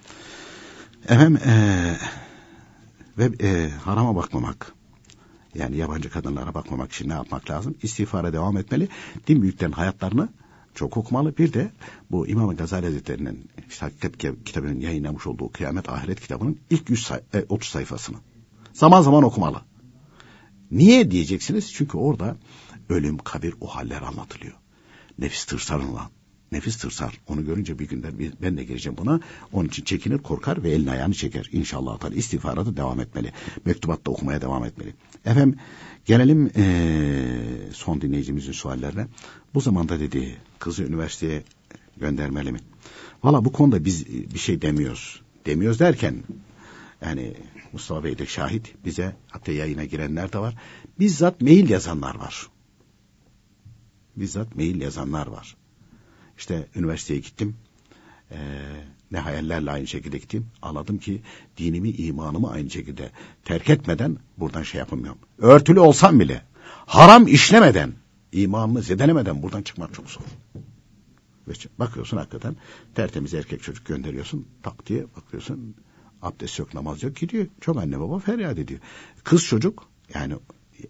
Efendim 1.08 1.40
ee, 1.46 1.98
ve 3.18 3.48
e, 3.48 3.70
harama 3.70 4.16
bakmamak. 4.16 4.74
Yani 5.56 5.78
yabancı 5.78 6.10
kadınlara 6.10 6.54
bakmamak 6.54 6.92
için 6.92 7.10
ne 7.10 7.14
yapmak 7.14 7.50
lazım? 7.50 7.76
İstiğfara 7.84 8.34
devam 8.34 8.58
etmeli. 8.58 8.88
Din 9.28 9.42
büyüklerin 9.42 9.72
hayatlarını 9.72 10.30
çok 10.76 10.98
okumalı. 10.98 11.38
Bir 11.38 11.54
de 11.54 11.72
bu 12.12 12.28
İmam 12.28 12.56
Gazali 12.56 12.86
Hazretleri'nin 12.86 13.50
işte 13.70 13.86
Hakikat 13.86 14.44
kitabının 14.46 14.80
yayınlamış 14.80 15.28
olduğu 15.28 15.52
Kıyamet 15.52 15.90
Ahiret 15.90 16.22
kitabının 16.22 16.60
ilk 16.70 16.90
100 16.90 17.04
say 17.04 17.20
30 17.50 17.68
e, 17.68 17.72
sayfasını 17.72 18.18
zaman 18.74 19.02
zaman 19.02 19.24
okumalı. 19.24 19.62
Niye 20.72 21.12
diyeceksiniz? 21.12 21.74
Çünkü 21.74 21.98
orada 21.98 22.38
ölüm, 22.90 23.18
kabir 23.18 23.54
o 23.62 23.68
haller 23.68 24.02
anlatılıyor. 24.02 24.54
Nefis 25.20 25.46
tırsarılan, 25.46 26.10
nefis 26.52 26.78
tırsar. 26.78 27.20
Onu 27.28 27.46
görünce 27.46 27.80
bir 27.80 27.88
günler 27.88 28.14
ben 28.42 28.58
de 28.58 28.64
geleceğim 28.64 28.98
buna. 28.98 29.20
Onun 29.54 29.68
için 29.68 29.84
çekinir, 29.84 30.18
korkar 30.18 30.64
ve 30.64 30.72
elini 30.72 30.92
ayağını 30.92 31.14
çeker. 31.14 31.50
İnşallah 31.52 31.98
Teala 32.00 32.16
istiğfara 32.16 32.66
da 32.66 32.78
devam 32.78 33.00
etmeli. 33.00 33.32
Mektubatta 33.66 34.12
okumaya 34.12 34.42
devam 34.42 34.66
etmeli. 34.66 34.94
Efendim 35.26 35.60
gelelim 36.06 36.52
ee, 36.56 37.42
son 37.74 38.02
dinleyicimizin 38.02 38.52
suallerine. 38.52 39.08
Bu 39.54 39.62
zamanda 39.62 40.00
dedi 40.00 40.38
kızı 40.60 40.84
üniversiteye 40.84 41.44
göndermeli 41.98 42.52
mi? 42.52 42.60
Valla 43.24 43.46
bu 43.46 43.52
konuda 43.52 43.86
biz 43.86 44.08
bir 44.08 44.40
şey 44.40 44.62
demiyoruz. 44.62 45.22
Demiyoruz 45.46 45.80
derken 45.80 46.24
yani 47.02 47.34
Mustafa 47.74 48.04
Bey 48.04 48.18
de 48.18 48.26
şahit 48.26 48.86
bize 48.86 49.16
hatta 49.28 49.52
yayına 49.52 49.86
girenler 49.86 50.34
de 50.34 50.40
var. 50.40 50.56
Bizzat 51.00 51.42
mail 51.42 51.70
yazanlar 51.70 52.16
var. 52.16 52.48
Bizzat 54.16 54.56
mail 54.56 54.82
yazanlar 54.82 55.28
var. 55.28 55.58
İşte 56.40 56.68
üniversiteye 56.76 57.20
gittim. 57.20 57.56
Ee, 58.32 58.38
ne 59.12 59.20
hayallerle 59.20 59.72
aynı 59.72 59.88
şekilde 59.88 60.18
gittim. 60.18 60.48
Anladım 60.62 60.98
ki 60.98 61.22
dinimi, 61.58 61.90
imanımı 61.90 62.52
aynı 62.52 62.70
şekilde 62.70 63.12
terk 63.46 63.70
etmeden 63.70 64.18
buradan 64.38 64.64
şey 64.64 64.80
yapamıyorum. 64.80 65.20
Örtülü 65.38 65.80
olsam 65.80 66.20
bile 66.20 66.42
haram 66.86 67.28
işlemeden, 67.28 67.94
imanını 68.32 68.82
zedelemeden 68.82 69.44
buradan 69.44 69.62
çıkmak 69.62 69.94
çok 69.94 70.10
zor. 70.10 70.22
Bakıyorsun 71.80 72.18
hakikaten 72.18 72.56
tertemiz 72.96 73.34
erkek 73.34 73.64
çocuk 73.64 73.86
gönderiyorsun. 73.86 74.48
Tak 74.64 74.88
diye 74.88 75.06
bakıyorsun 75.16 75.76
abdest 76.22 76.60
yok 76.60 76.74
namaz 76.74 77.04
yok 77.04 77.16
gidiyor. 77.16 77.48
Çok 77.62 77.78
anne 77.78 78.00
baba 78.00 78.20
feryat 78.20 78.58
ediyor. 78.58 78.80
Kız 79.24 79.46
çocuk 79.46 79.88
yani 80.14 80.36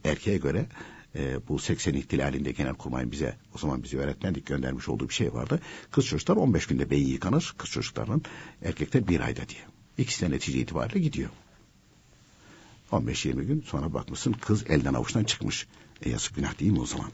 erkeğe 0.03 0.37
göre 0.37 0.65
e, 1.15 1.47
bu 1.47 1.59
80 1.59 1.93
ihtilalinde 1.93 2.51
genel 2.51 2.73
kurmayın 2.73 3.11
bize 3.11 3.37
o 3.55 3.57
zaman 3.57 3.83
bizi 3.83 3.99
öğretmendik 3.99 4.45
göndermiş 4.45 4.89
olduğu 4.89 5.09
bir 5.09 5.13
şey 5.13 5.33
vardı. 5.33 5.59
Kız 5.91 6.05
çocuklar 6.05 6.35
15 6.35 6.67
günde 6.67 6.89
beyin 6.89 7.07
yıkanır. 7.07 7.53
Kız 7.57 7.69
çocukların 7.69 8.21
erkekler 8.61 9.07
bir 9.07 9.19
ayda 9.19 9.49
diye. 9.49 9.61
İkisi 9.97 10.25
de 10.25 10.31
netice 10.31 10.59
itibariyle 10.59 10.99
gidiyor. 10.99 11.29
15-20 12.91 13.43
gün 13.43 13.63
sonra 13.67 13.93
bakmışsın 13.93 14.33
kız 14.33 14.63
elden 14.69 14.93
avuçtan 14.93 15.23
çıkmış. 15.23 15.67
E 16.01 16.09
yazık 16.09 16.35
günah 16.35 16.59
değil 16.59 16.71
mi 16.71 16.81
o 16.81 16.85
zaman? 16.85 17.11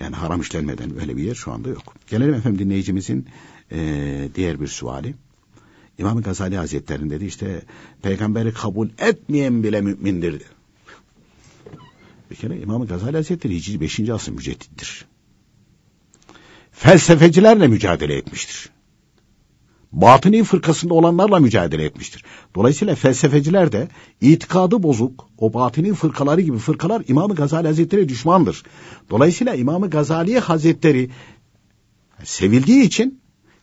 Yani 0.00 0.16
haram 0.16 0.40
işlenmeden 0.40 1.00
öyle 1.00 1.16
bir 1.16 1.22
yer 1.22 1.34
şu 1.34 1.52
anda 1.52 1.68
yok. 1.68 1.94
Gelelim 2.06 2.34
efendim 2.34 2.58
dinleyicimizin 2.58 3.28
e, 3.72 4.28
diğer 4.34 4.60
bir 4.60 4.66
suali. 4.66 5.14
İmam 5.98 6.22
Gazali 6.22 6.56
Hazretleri'nin 6.56 7.10
dedi 7.10 7.24
işte 7.24 7.62
peygamberi 8.02 8.52
kabul 8.52 8.88
etmeyen 8.98 9.62
bile 9.62 9.80
mümindir. 9.80 10.42
Bir 12.30 12.36
kere 12.36 12.60
İmam 12.60 12.86
Gazali 12.86 13.16
Hazretleri 13.16 13.54
Hicri 13.54 13.80
5. 13.80 14.00
asır 14.10 14.32
müceddittir. 14.32 15.04
Felsefecilerle 16.72 17.66
mücadele 17.66 18.14
etmiştir. 18.14 18.70
Batıni 19.92 20.44
fırkasında 20.44 20.94
olanlarla 20.94 21.38
mücadele 21.38 21.84
etmiştir. 21.84 22.24
Dolayısıyla 22.54 22.94
felsefeciler 22.94 23.72
de 23.72 23.88
itikadı 24.20 24.82
bozuk, 24.82 25.28
o 25.38 25.54
batini 25.54 25.94
fırkaları 25.94 26.40
gibi 26.40 26.58
fırkalar 26.58 27.02
İmam 27.08 27.34
Gazali 27.34 27.66
Hazretleri 27.66 28.08
düşmandır. 28.08 28.62
Dolayısıyla 29.10 29.54
İmam 29.54 29.90
Gazali 29.90 30.38
Hazretleri 30.38 31.10
sevildiği 32.24 32.82
için 32.82 33.20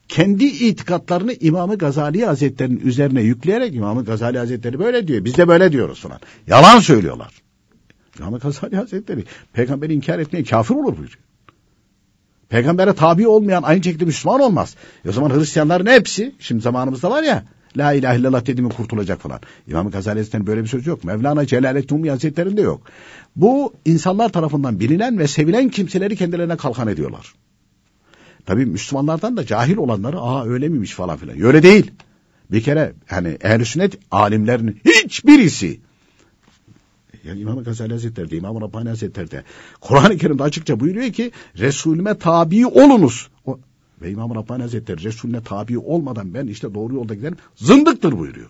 kendi 0.08 0.46
itikatlarını 0.46 1.34
İmam 1.34 1.78
Gazali 1.78 2.26
Hazretleri'nin 2.26 2.80
üzerine 2.80 3.22
yükleyerek 3.22 3.76
İmam 3.76 4.04
Gazali 4.06 4.38
Hazretleri 4.38 4.80
böyle 4.80 5.08
diyor. 5.08 5.26
Biz 5.26 5.38
de 5.38 5.48
böyle 5.48 5.72
diyoruz 5.72 6.00
falan. 6.00 6.20
Yalan 6.48 6.80
söylüyorlar. 6.80 7.44
İmam 8.20 8.40
Gazali 8.40 8.76
Hazretleri 8.76 9.24
peygamberi 9.54 9.94
inkar 9.94 10.20
etmeye 10.20 10.44
kafir 10.44 10.76
olur 10.76 10.98
buyuruyor. 10.98 11.20
Peygambere 12.50 12.94
tabi 12.94 13.28
olmayan 13.28 13.64
aynı 13.64 13.84
şekilde 13.84 14.06
Müslüman 14.06 14.42
olmaz. 14.42 14.76
E 15.06 15.10
o 15.10 15.12
zaman 15.12 15.40
Hristiyanların 15.40 15.86
hepsi 15.86 16.36
şimdi 16.40 16.62
zamanımızda 16.62 17.12
var 17.12 17.24
ya 17.24 17.44
La 17.78 17.94
ilahe 17.94 18.20
illallah 18.20 18.46
dedi 18.46 18.62
mi 18.62 18.70
kurtulacak 18.70 19.22
falan. 19.22 19.40
İmam 19.68 19.92
Gazali 19.92 20.20
Hazretleri'nin 20.20 20.48
böyle 20.48 20.64
bir 20.64 20.68
sözü 20.68 20.90
yok. 20.90 21.04
Mevlana 21.04 21.46
Celaleddin 21.46 21.96
Rumi 21.96 22.10
Hazretleri'nde 22.10 22.62
yok. 22.62 22.82
Bu 23.36 23.74
insanlar 23.86 24.30
tarafından 24.30 24.80
bilinen 24.80 25.20
ve 25.20 25.28
sevilen 25.28 25.70
kimseleri 25.70 26.16
kendilerine 26.16 26.58
kalkan 26.58 26.88
ediyorlar. 26.88 27.34
Tabii 28.46 28.66
Müslümanlardan 28.66 29.38
da 29.38 29.46
cahil 29.46 29.78
olanları 29.78 30.20
aa 30.20 30.46
öyle 30.46 30.70
miymiş 30.70 30.92
falan 30.92 31.18
filan. 31.18 31.44
Öyle 31.44 31.64
değil. 31.64 31.92
Bir 32.52 32.62
kere 32.62 32.94
hani 33.08 33.38
ehl 33.42 33.64
sünnet 33.64 33.98
alimlerinin 34.12 34.82
hiçbirisi 34.86 35.80
yani 37.24 37.40
İmam 37.40 37.64
Gazali 37.64 37.94
Hazretleri 37.94 38.36
İmam 38.36 38.62
Rabbani 38.62 38.90
Hazretleri 38.90 39.32
de 39.32 39.44
Kur'an-ı 39.82 40.18
Kerim'de 40.18 40.44
açıkça 40.44 40.80
buyuruyor 40.80 41.14
ki 41.14 41.32
Resulüme 41.58 42.18
tabi 42.18 42.68
olunuz. 42.68 43.30
O, 43.46 43.60
ve 44.02 44.12
İmam 44.12 44.36
Rabbani 44.36 44.62
Hazretleri 44.62 45.04
Resulüne 45.04 45.42
tabi 45.44 45.78
olmadan 45.78 46.34
ben 46.34 46.48
işte 46.48 46.74
doğru 46.74 46.96
yolda 46.96 47.14
giderim 47.14 47.38
zındıktır 47.56 48.20
buyuruyor. 48.20 48.50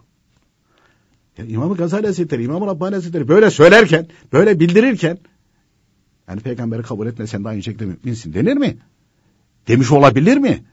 Yani 1.38 1.52
İmam 1.52 1.74
Gazali 1.74 2.08
Hazretleri, 2.08 2.44
İmam 2.44 2.68
Rabbani 2.68 2.96
Hazretleri 2.96 3.28
böyle 3.28 3.52
söylerken, 3.52 4.08
böyle 4.34 4.60
bildirirken 4.60 5.18
yani 6.28 6.42
peygamberi 6.42 6.82
kabul 6.82 7.08
etmesen 7.08 7.44
de 7.44 7.50
aynı 7.50 7.64
şekilde 7.64 7.86
müminsin 7.86 8.34
denir 8.34 8.58
mi? 8.58 8.78
Demiş 9.68 9.92
olabilir 9.92 10.38
mi? 10.38 10.64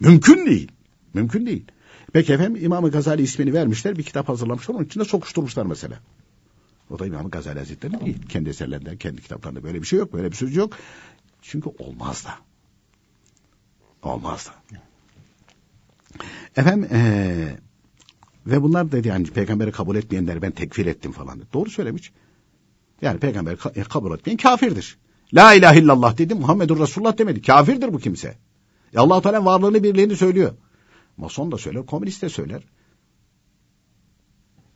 Mümkün 0.00 0.46
değil. 0.46 0.72
Mümkün 1.14 1.46
değil. 1.46 1.64
Peki 2.12 2.32
efendim 2.32 2.64
İmam 2.64 2.90
Gazali 2.90 3.22
ismini 3.22 3.54
vermişler 3.54 3.98
bir 3.98 4.02
kitap 4.02 4.28
hazırlamışlar 4.28 4.74
onun 4.74 4.84
içinde 4.84 5.04
sokuşturmuşlar 5.04 5.66
mesela. 5.66 6.00
O 6.90 6.98
da 6.98 7.06
İmam 7.06 7.30
Gazali 7.30 7.58
Hazretleri 7.58 8.00
değil. 8.00 8.26
Kendi 8.28 8.48
eserlerinde, 8.48 8.96
kendi 8.96 9.22
kitaplarında 9.22 9.62
böyle 9.62 9.82
bir 9.82 9.86
şey 9.86 9.98
yok. 9.98 10.12
Böyle 10.12 10.30
bir 10.30 10.36
söz 10.36 10.56
yok. 10.56 10.72
Çünkü 11.42 11.70
olmaz 11.78 12.26
da. 12.26 12.34
Olmazdı. 14.02 14.50
Efendim 16.56 16.88
ee, 16.92 17.56
ve 18.46 18.62
bunlar 18.62 18.92
dedi 18.92 19.08
yani 19.08 19.26
peygamberi 19.26 19.72
kabul 19.72 19.96
etmeyenleri 19.96 20.42
ben 20.42 20.50
tekfir 20.50 20.86
ettim 20.86 21.12
falan. 21.12 21.42
Doğru 21.52 21.70
söylemiş. 21.70 22.12
Yani 23.02 23.20
peygamberi 23.20 23.56
ka- 23.56 23.84
kabul 23.84 24.18
etmeyen 24.18 24.36
kafirdir. 24.36 24.98
La 25.34 25.54
ilahe 25.54 25.78
illallah 25.78 26.18
dedi 26.18 26.34
Muhammedur 26.34 26.80
Resulullah 26.80 27.18
demedi. 27.18 27.42
Kafirdir 27.42 27.92
bu 27.92 27.98
kimse. 27.98 28.38
E 28.94 28.98
allah 28.98 29.20
Teala 29.20 29.44
varlığını 29.44 29.82
birliğini 29.82 30.16
söylüyor. 30.16 30.54
Mason 31.16 31.52
da 31.52 31.58
söyler, 31.58 31.86
komünist 31.86 32.22
de 32.22 32.28
söyler. 32.28 32.62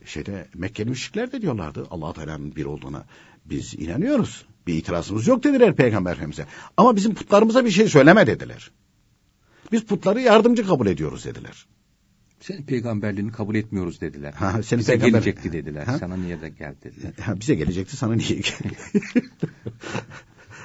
Şeyde 0.04 0.48
Mekkeli 0.54 0.90
müşrikler 0.90 1.32
de 1.32 1.42
diyorlardı 1.42 1.86
allah 1.90 2.12
Teala'nın 2.12 2.56
bir 2.56 2.64
olduğuna. 2.64 3.04
Biz 3.44 3.74
inanıyoruz. 3.74 4.44
Bir 4.66 4.74
itirazımız 4.74 5.26
yok 5.26 5.44
dediler 5.44 5.76
Peygamber 5.76 6.12
Efendimiz'e. 6.12 6.46
Ama 6.76 6.96
bizim 6.96 7.14
putlarımıza 7.14 7.64
bir 7.64 7.70
şey 7.70 7.88
söyleme 7.88 8.26
dediler. 8.26 8.70
Biz 9.72 9.84
putları 9.84 10.20
yardımcı 10.20 10.66
kabul 10.66 10.86
ediyoruz 10.86 11.24
dediler. 11.24 11.66
Senin 12.40 12.62
peygamberliğini 12.62 13.32
kabul 13.32 13.54
etmiyoruz 13.54 14.00
dediler. 14.00 14.32
Ha, 14.32 14.62
senin 14.62 14.80
Bize 14.80 14.92
peygamber- 14.92 15.10
gelecekti 15.10 15.52
dediler. 15.52 15.86
Ha? 15.86 15.98
Sana 15.98 16.16
niye 16.16 16.40
de 16.40 16.48
geldi 16.48 16.76
dediler. 16.84 17.12
Ha, 17.20 17.40
bize 17.40 17.54
gelecekti 17.54 17.96
sana 17.96 18.14
niye 18.14 18.28
geldi? 18.34 18.76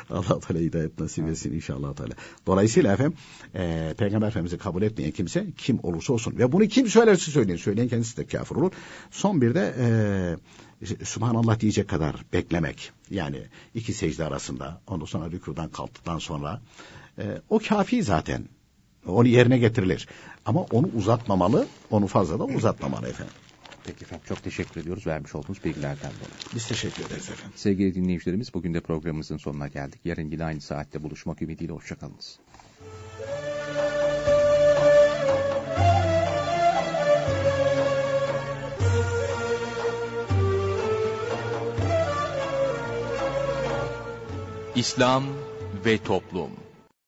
Allah 0.09 0.39
Teala 0.39 0.59
hidayet 0.59 0.99
nasip 0.99 1.27
etsin 1.27 1.53
inşallah 1.53 1.93
Teala. 1.93 2.13
Dolayısıyla 2.47 2.93
efendim 2.93 3.13
e, 3.55 3.93
Peygamber 3.97 4.27
Efendimiz'i 4.27 4.57
kabul 4.57 4.81
etmeyen 4.81 5.11
kimse 5.11 5.47
kim 5.57 5.79
olursa 5.83 6.13
olsun 6.13 6.37
ve 6.37 6.51
bunu 6.51 6.67
kim 6.67 6.87
söylerse 6.87 7.31
söyleyin 7.31 7.57
söyleyen 7.57 7.87
kendisi 7.87 8.17
de 8.17 8.25
kafir 8.25 8.55
olur. 8.55 8.71
Son 9.11 9.41
bir 9.41 9.55
de 9.55 9.75
e, 9.79 9.85
Subhanallah 11.03 11.59
diyecek 11.59 11.89
kadar 11.89 12.15
beklemek 12.33 12.91
yani 13.09 13.41
iki 13.75 13.93
secde 13.93 14.23
arasında 14.25 14.81
ondan 14.87 15.05
sonra 15.05 15.31
rükudan 15.31 15.69
kalktıktan 15.69 16.17
sonra 16.19 16.61
e, 17.17 17.41
o 17.49 17.59
kafi 17.59 18.03
zaten 18.03 18.45
onu 19.07 19.27
yerine 19.27 19.57
getirilir. 19.57 20.07
Ama 20.45 20.61
onu 20.61 20.89
uzatmamalı, 20.95 21.67
onu 21.91 22.07
fazla 22.07 22.39
da 22.39 22.43
uzatmamalı 22.43 23.07
efendim. 23.07 23.33
Peki 23.85 24.05
efendim 24.05 24.25
çok 24.27 24.43
teşekkür 24.43 24.81
ediyoruz 24.81 25.07
vermiş 25.07 25.35
olduğunuz 25.35 25.63
bilgilerden 25.63 26.11
dolayı. 26.11 26.31
Biz 26.55 26.67
teşekkür 26.67 27.05
ederiz 27.05 27.29
efendim. 27.29 27.53
Sevgili 27.55 27.95
dinleyicilerimiz 27.95 28.53
bugün 28.53 28.73
de 28.73 28.81
programımızın 28.81 29.37
sonuna 29.37 29.67
geldik. 29.67 30.01
Yarın 30.05 30.31
yine 30.31 30.43
aynı 30.43 30.61
saatte 30.61 31.03
buluşmak 31.03 31.41
ümidiyle 31.41 31.73
hoşçakalınız. 31.73 32.39
İslam 44.75 45.23
ve 45.85 45.97
Toplum 45.97 46.51